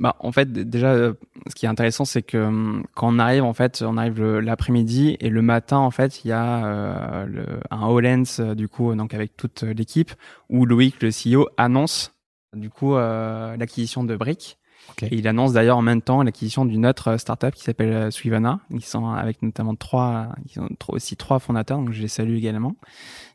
[0.00, 1.14] Bah, en fait, déjà, euh,
[1.48, 5.16] ce qui est intéressant, c'est que hum, quand on arrive, en fait, on arrive l'après-midi
[5.20, 9.12] et le matin, en fait, il y a euh, le, un Hollands, du coup, donc
[9.12, 10.12] avec toute l'équipe,
[10.48, 12.14] où Loïc, le CEO, annonce,
[12.54, 14.58] du coup, euh, l'acquisition de Brick.
[14.90, 15.02] Ok.
[15.02, 18.10] Et il annonce d'ailleurs en même temps l'acquisition d'une autre euh, startup qui s'appelle euh,
[18.10, 22.36] Suivana, qui sont avec notamment trois, qui ont aussi trois fondateurs, donc je les salue
[22.36, 22.74] également,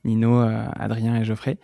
[0.03, 1.57] Nino, Adrien et Geoffrey.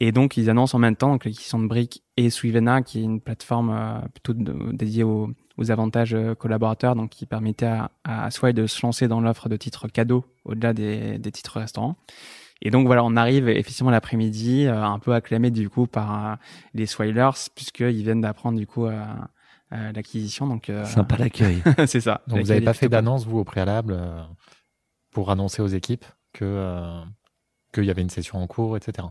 [0.00, 3.20] Et donc ils annoncent en même temps l'acquisition de Brick et Suivana, qui est une
[3.20, 4.32] plateforme plutôt
[4.72, 9.20] dédiée aux, aux avantages collaborateurs, donc qui permettait à, à Swile de se lancer dans
[9.20, 11.96] l'offre de titres cadeaux au-delà des, des titres restaurants.
[12.64, 16.34] Et donc voilà, on arrive effectivement l'après-midi, euh, un peu acclamé du coup par euh,
[16.72, 19.04] les Swilers, puisqu'ils viennent d'apprendre du coup euh,
[19.72, 20.46] euh, l'acquisition.
[20.46, 21.62] Donc euh, Sympa l'accueil.
[21.86, 22.22] c'est ça.
[22.26, 24.22] Donc vous n'avez pas fait d'annonce vous au préalable euh,
[25.12, 27.00] pour annoncer aux équipes que euh,
[27.72, 29.08] qu'il y avait une session en cours, etc.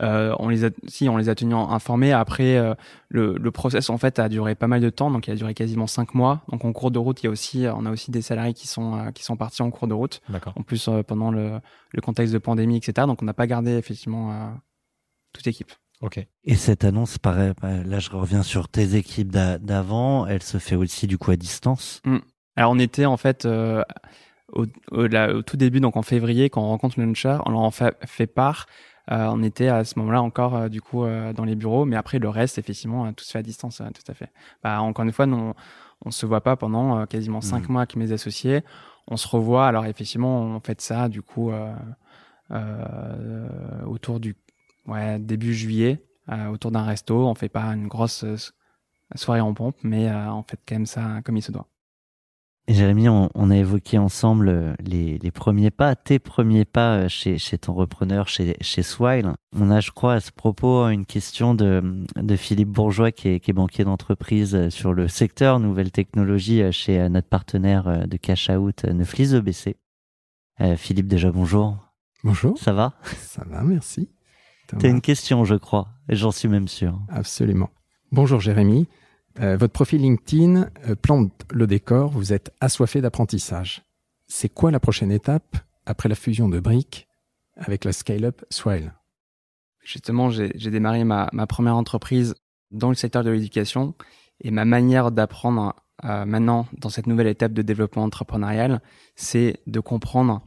[0.00, 2.12] Euh, on les a, si on les a tenus informés.
[2.12, 2.74] Après, euh,
[3.08, 5.54] le, le process en fait a duré pas mal de temps, donc il a duré
[5.54, 6.42] quasiment cinq mois.
[6.50, 8.68] Donc en cours de route, il y a aussi, on a aussi des salariés qui
[8.68, 10.20] sont euh, qui sont partis en cours de route.
[10.28, 10.52] D'accord.
[10.56, 11.58] En plus euh, pendant le,
[11.92, 13.06] le contexte de pandémie, etc.
[13.06, 14.48] Donc on n'a pas gardé effectivement euh,
[15.32, 15.72] toute équipe.
[16.00, 16.24] Ok.
[16.44, 20.58] Et cette annonce, paraît, bah, là je reviens sur tes équipes d'a- d'avant, elle se
[20.58, 22.00] fait aussi du coup à distance.
[22.54, 23.82] Alors on était en fait euh,
[24.52, 27.50] au, au- la- au tout début, donc en février, quand on rencontre le launcher, on
[27.50, 28.66] leur en fait, fait part.
[29.10, 31.96] Euh, on était à ce moment-là encore euh, du coup euh, dans les bureaux, mais
[31.96, 34.30] après le reste, effectivement, tout se fait à distance, tout à fait.
[34.62, 35.54] Bah, encore une fois, nous,
[36.04, 37.72] on se voit pas pendant quasiment cinq Mhm.
[37.72, 38.62] mois avec mes associés.
[39.06, 39.66] On se revoit.
[39.66, 41.74] Alors effectivement, on fait ça du coup euh,
[42.50, 44.36] euh, autour du
[44.86, 47.26] ouais, début juillet, euh, autour d'un resto.
[47.26, 48.24] On fait pas une grosse
[49.14, 51.66] soirée en pompe, mais on fait quand même ça comme il se doit.
[52.68, 57.08] Jérémy, on, on a évoqué ensemble euh, les, les premiers pas, tes premiers pas euh,
[57.08, 59.32] chez, chez ton repreneur, chez, chez Swile.
[59.56, 63.40] On a, je crois, à ce propos, une question de, de Philippe Bourgeois, qui est,
[63.40, 68.50] qui est banquier d'entreprise euh, sur le secteur nouvelles technologies chez notre partenaire de cash
[68.50, 69.76] out, Neuflis EBC.
[70.60, 71.76] Euh, Philippe, déjà bonjour.
[72.24, 72.94] Bonjour, Ça va?
[73.16, 74.10] Ça va, merci.
[74.66, 75.88] T'as une question, je crois.
[76.08, 77.00] Et J'en suis même sûr.
[77.08, 77.70] Absolument.
[78.10, 78.88] Bonjour Jérémy.
[79.40, 83.82] Euh, votre profil LinkedIn euh, plante le décor, vous êtes assoiffé d'apprentissage.
[84.26, 87.08] C'est quoi la prochaine étape après la fusion de Brick
[87.56, 88.92] avec la scale-up Swile?
[89.82, 92.34] Justement, j'ai j'ai démarré ma, ma première entreprise
[92.70, 93.94] dans le secteur de l'éducation
[94.40, 95.74] et ma manière d'apprendre
[96.04, 98.80] euh, maintenant dans cette nouvelle étape de développement entrepreneurial,
[99.16, 100.42] c'est de comprendre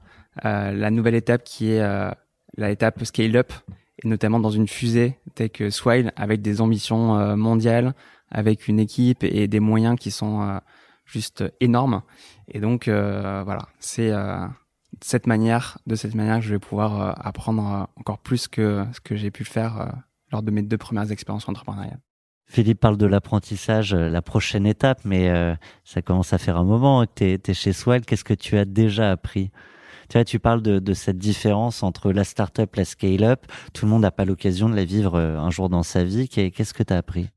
[0.45, 2.11] euh, la nouvelle étape qui est euh,
[2.55, 3.51] la étape scale-up
[4.03, 7.93] et notamment dans une fusée telle que Swile avec des ambitions euh, mondiales,
[8.31, 10.57] avec une équipe et des moyens qui sont euh,
[11.05, 12.01] juste énormes.
[12.47, 14.45] Et donc euh, voilà, c'est euh,
[15.01, 19.15] cette manière, de cette manière que je vais pouvoir apprendre encore plus que ce que
[19.15, 19.93] j'ai pu faire
[20.31, 21.99] lors de mes deux premières expériences entrepreneuriales.
[22.45, 25.31] Philippe parle de l'apprentissage, la prochaine étape, mais
[25.85, 28.01] ça commence à faire un moment que tu es, chez Swile.
[28.05, 29.51] Qu'est-ce que tu as déjà appris?
[30.09, 33.45] Tu vois, tu parles de, de cette différence entre la start-up, la scale-up.
[33.73, 36.27] Tout le monde n'a pas l'occasion de la vivre un jour dans sa vie.
[36.27, 37.29] Qu'est- Qu'est-ce que tu as appris?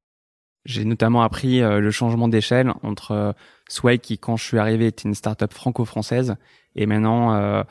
[0.64, 3.32] J'ai notamment appris euh, le changement d'échelle entre euh,
[3.68, 6.36] Sway qui quand je suis arrivé était une startup franco-française
[6.74, 7.62] et maintenant euh,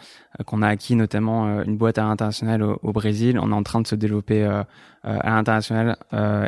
[0.45, 3.81] qu'on a acquis notamment euh, une boîte à l'international au, Brésil, on est en train
[3.81, 4.61] de se développer euh,
[5.03, 5.97] à l'international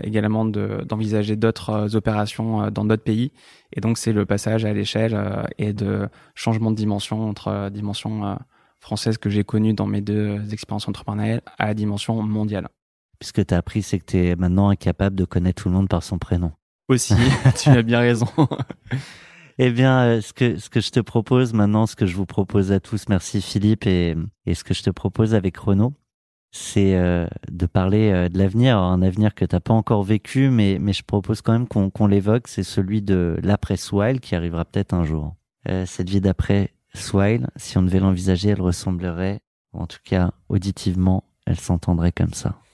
[0.04, 3.34] également de- d'envisager d'autres opérations dans d'autres pays
[3.74, 5.20] et donc c'est le passage à l'échelle
[5.58, 8.38] et de changement de dimension entre dimension
[8.80, 12.70] française que j'ai connue dans mes deux expériences entrepreneuriales à la dimension mondiale.
[13.20, 15.90] Puisque tu as appris, c'est que tu es maintenant incapable de connaître tout le monde
[15.90, 16.52] par son prénom.
[16.88, 17.16] Aussi,
[17.62, 18.28] tu as bien raison.
[19.58, 22.26] Eh bien, euh, ce que ce que je te propose maintenant, ce que je vous
[22.26, 24.14] propose à tous, merci Philippe, et,
[24.46, 25.94] et ce que je te propose avec Renaud,
[26.56, 30.78] c'est euh, de parler euh, de l'avenir, un avenir que t'as pas encore vécu, mais
[30.80, 34.64] mais je propose quand même qu'on qu'on l'évoque, c'est celui de l'après Swile qui arrivera
[34.64, 35.36] peut-être un jour.
[35.68, 39.42] Euh, cette vie d'après Swile, si on devait l'envisager, elle ressemblerait,
[39.74, 42.56] en tout cas auditivement, elle s'entendrait comme ça.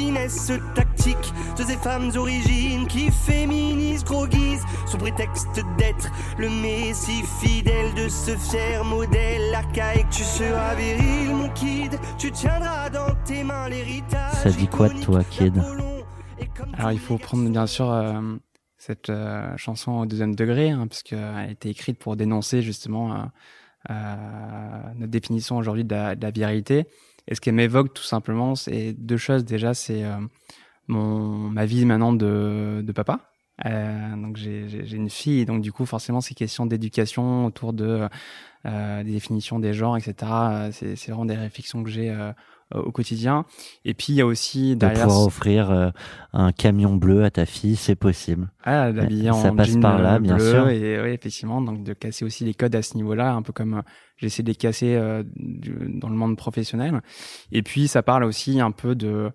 [0.00, 7.22] finesse tactique de ces femmes origines qui féminisent gros guise sous prétexte d'être le messie
[7.40, 10.08] fidèle de ce fier modèle archaïque.
[10.10, 14.32] Tu seras viril, mon kid, tu tiendras dans tes mains l'héritage.
[14.42, 15.62] Ça dit quoi de toi, kid
[16.78, 18.22] Alors il faut prendre bien sûr euh,
[18.78, 23.12] cette euh, chanson au deuxième degré, hein, parce qu'elle a été écrite pour dénoncer justement
[23.12, 23.24] euh,
[23.90, 26.86] euh, notre définition aujourd'hui de, de la virilité.
[27.30, 29.44] Et ce qu'elle m'évoque tout simplement, c'est deux choses.
[29.44, 30.18] Déjà, c'est euh,
[30.88, 33.20] mon ma vie maintenant de, de papa.
[33.66, 38.08] Euh, donc j'ai une fille, donc du coup forcément ces questions d'éducation autour de
[38.66, 40.70] euh, des définitions des genres, etc.
[40.72, 42.10] C'est vraiment des réflexions que j'ai
[42.74, 43.44] au quotidien.
[43.84, 45.90] Et puis il y a aussi De derrière pouvoir offrir euh,
[46.32, 48.50] un camion bleu à ta fille, c'est possible.
[48.64, 50.68] ah, d'habiller ça en passe jean par là, euh, bien sûr.
[50.68, 53.74] et oui, effectivement, donc de casser aussi les codes à ce niveau-là, un peu comme
[53.74, 53.82] euh,
[54.16, 57.00] j'essaie de les casser euh, dans le monde professionnel.
[57.52, 59.30] Et puis ça parle aussi un peu de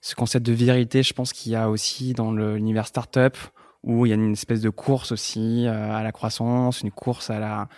[0.00, 1.02] ce concept de vérité.
[1.02, 3.36] Je pense qu'il y a aussi dans l'univers startup
[3.82, 7.30] où il y a une espèce de course aussi euh, à la croissance, une course
[7.30, 7.68] à la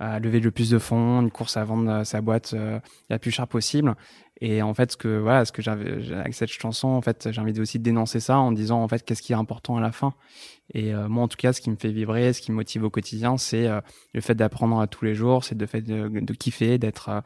[0.00, 3.18] à lever le plus de fonds, une course à vendre euh, sa boîte euh, la
[3.20, 3.94] plus cher possible.
[4.46, 7.40] Et en fait, ce que voilà, ce que j'avais avec cette chanson, en fait, j'ai
[7.40, 9.90] envie aussi de dénoncer ça en disant en fait qu'est-ce qui est important à la
[9.90, 10.12] fin.
[10.74, 12.84] Et euh, moi, en tout cas, ce qui me fait vibrer, ce qui me motive
[12.84, 13.80] au quotidien, c'est euh,
[14.12, 17.22] le fait d'apprendre à tous les jours, c'est le fait de, kiffer, d'être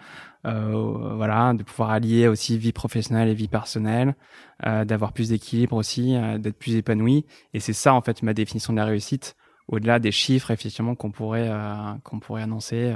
[0.46, 4.14] euh, voilà, de pouvoir allier aussi vie professionnelle et vie personnelle,
[4.62, 7.26] d'avoir plus d'équilibre aussi, d'être plus épanoui.
[7.52, 9.34] Et c'est ça en fait ma définition de la réussite,
[9.66, 11.50] au-delà des chiffres effectivement qu'on pourrait
[12.04, 12.94] qu'on pourrait annoncer,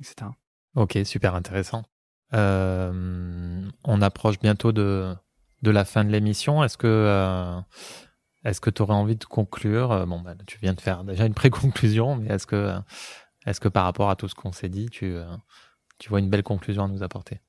[0.00, 0.30] etc.
[0.74, 1.82] Ok, super intéressant.
[2.34, 5.14] Euh, on approche bientôt de,
[5.62, 6.62] de la fin de l'émission.
[6.62, 7.60] Est-ce que, euh,
[8.44, 9.92] Est-ce que tu aurais envie de conclure?
[9.92, 12.74] Euh, Bon, bah, tu viens de faire déjà une pré-conclusion, mais est-ce que,
[13.46, 15.16] est-ce que par rapport à tout ce qu'on s'est dit, tu,
[15.98, 17.40] tu vois une belle conclusion à nous apporter?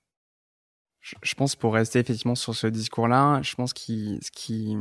[1.01, 4.75] Je, pense pour rester effectivement sur ce discours-là, je pense qu'il, ce qui,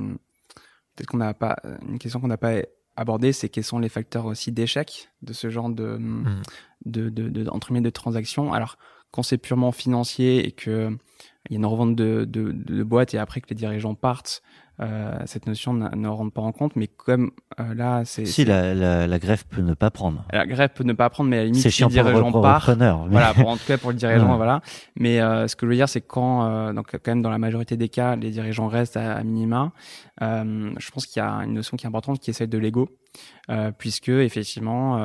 [0.95, 2.57] peut-être qu'on n'a pas, une question qu'on n'a pas
[2.97, 6.43] abordée, c'est quels sont les facteurs aussi d'échec de ce genre de, Mm.
[6.87, 8.53] de, de, de, entre guillemets, de transactions.
[8.53, 8.77] Alors,
[9.11, 10.91] quand c'est purement financier et que
[11.49, 14.43] il y a une revente de, de, de boîtes et après que les dirigeants partent,
[14.81, 16.77] euh, cette notion ne, rentre pas en compte.
[16.77, 20.25] Mais comme euh, là, c'est Si la, la, la greffe peut ne pas prendre.
[20.33, 22.43] la grève peut ne pas prendre, mais à la limite, si le pour dirigeant repre-
[22.43, 23.05] part, repreneur.
[23.07, 24.61] mais- voilà, pour, en tout cas pour le dirigeant, voilà.
[24.97, 27.39] Mais euh, ce que je veux dire, c'est quand, euh, donc quand même dans la
[27.39, 29.73] majorité des cas, les dirigeants restent à, à minima.
[30.21, 32.59] euh, je pense qu'il y a une notion qui est importante, qui est celle de
[32.59, 32.91] l'ego,
[33.51, 34.99] euh, puisque effectivement,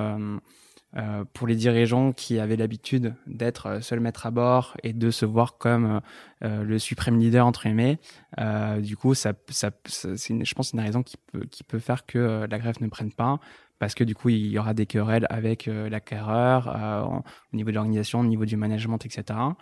[0.96, 4.94] euh, euh, pour les dirigeants qui avaient l'habitude d'être euh, seul maître à bord et
[4.94, 6.02] de se voir comme
[6.44, 8.00] euh, le suprême leader entre guillemets,
[8.40, 11.80] euh, du coup, ça, ça, ça- c'est je pense, une raison qui peut, qui peut
[11.80, 13.40] faire que euh, la grève ne prenne pas.
[13.80, 17.02] Parce que du coup, il y aura des querelles avec euh, l'acquéreur euh,
[17.52, 19.58] au niveau de l'organisation, au niveau du management, etc.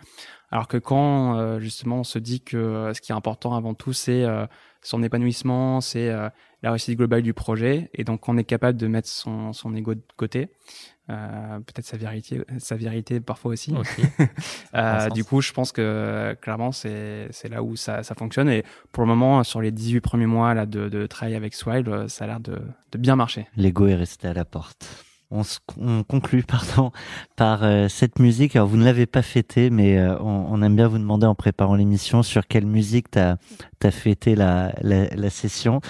[0.50, 3.74] Alors que quand euh, justement on se dit que euh, ce qui est important avant
[3.74, 4.46] tout, c'est euh,
[4.82, 6.28] son épanouissement, c'est euh,
[6.62, 9.94] la réussite globale du projet, et donc on est capable de mettre son, son ego
[9.94, 10.50] de côté,
[11.10, 13.74] euh, peut-être sa vérité, sa vérité parfois aussi.
[13.74, 14.02] Aussi.
[14.74, 18.48] Euh, du coup, je pense que clairement, c'est là où ça, ça fonctionne.
[18.48, 21.86] Et pour le moment, sur les 18 premiers mois là, de, de travail avec Swile,
[21.88, 22.58] euh, ça a l'air de,
[22.92, 23.46] de bien marcher.
[23.56, 25.04] L'ego est resté à la porte.
[25.30, 26.90] On, se- on conclut pardon,
[27.36, 28.56] par euh, cette musique.
[28.56, 31.34] Alors, vous ne l'avez pas fêtée, mais euh, on, on aime bien vous demander en
[31.34, 33.36] préparant l'émission sur quelle musique tu as,
[33.90, 35.80] fêté la, la, la session.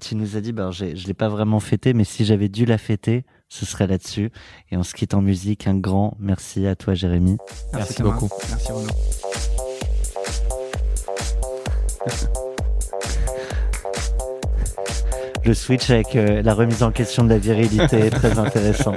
[0.00, 2.64] Tu nous as dit, bah, j'ai- je l'ai pas vraiment fêtée, mais si j'avais dû
[2.64, 4.32] la fêter, ce serait là-dessus.
[4.70, 5.66] Et on se quitte en musique.
[5.66, 7.36] Un grand merci à toi, Jérémy.
[7.74, 8.30] Merci beaucoup.
[8.48, 8.88] Merci Renaud.
[15.44, 18.94] Le switch avec euh, la remise en question de la virilité est très intéressant.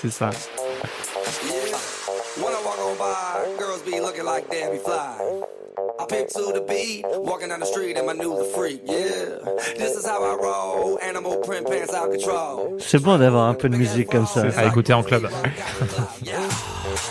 [0.00, 0.30] C'est ça.
[6.04, 9.38] I pimp to the beat, walking down the street and my new the freak, yeah.
[9.78, 12.78] This is how I roll, animal print pants out control.
[12.78, 14.42] C'est bon d'avoir un peu de musique comme ça.
[14.56, 15.30] À écouter en club.
[16.22, 16.36] Yeah.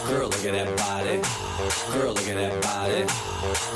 [0.07, 1.21] Girl, look at that body.
[1.91, 3.05] Girl, look at that body.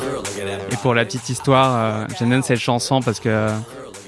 [0.01, 3.19] Girl, look at that Et pour la petite histoire, euh, j'aime bien cette chanson parce
[3.19, 3.49] que euh,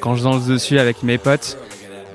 [0.01, 1.57] quand je danse dessus avec mes potes,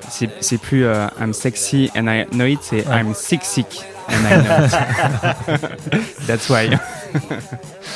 [0.09, 4.25] c'est c'est plus euh, I'm sexy and I know it, c'est I'm sick sick and
[4.25, 6.27] I know it.
[6.29, 6.79] That's why.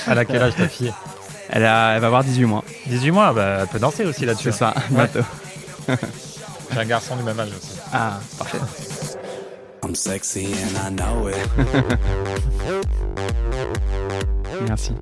[0.07, 0.93] À quel âge ta fille?
[1.51, 2.65] Elle, a, elle va avoir 18 mois.
[2.87, 4.53] 18 mois, bah, elle peut danser aussi là-dessus.
[4.53, 5.21] C'est ça, bientôt.
[6.73, 7.79] J'ai un garçon du même âge aussi.
[7.93, 8.59] Ah, parfait.
[9.83, 11.37] I'm sexy and I know it.
[14.67, 14.93] Merci.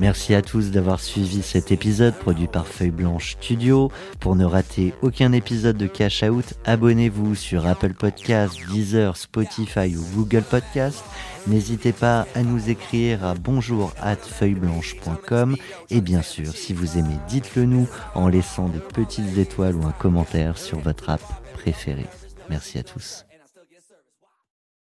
[0.00, 3.92] Merci à tous d'avoir suivi cet épisode produit par Feuille Blanche Studio.
[4.18, 10.04] Pour ne rater aucun épisode de Cash Out, abonnez-vous sur Apple Podcasts, Deezer, Spotify ou
[10.14, 11.04] Google Podcasts.
[11.46, 15.56] N'hésitez pas à nous écrire à bonjour at feuilleblanche.com
[15.90, 19.92] et bien sûr, si vous aimez, dites-le nous en laissant des petites étoiles ou un
[19.92, 21.22] commentaire sur votre app
[21.54, 22.06] préférée.
[22.48, 23.24] Merci à tous.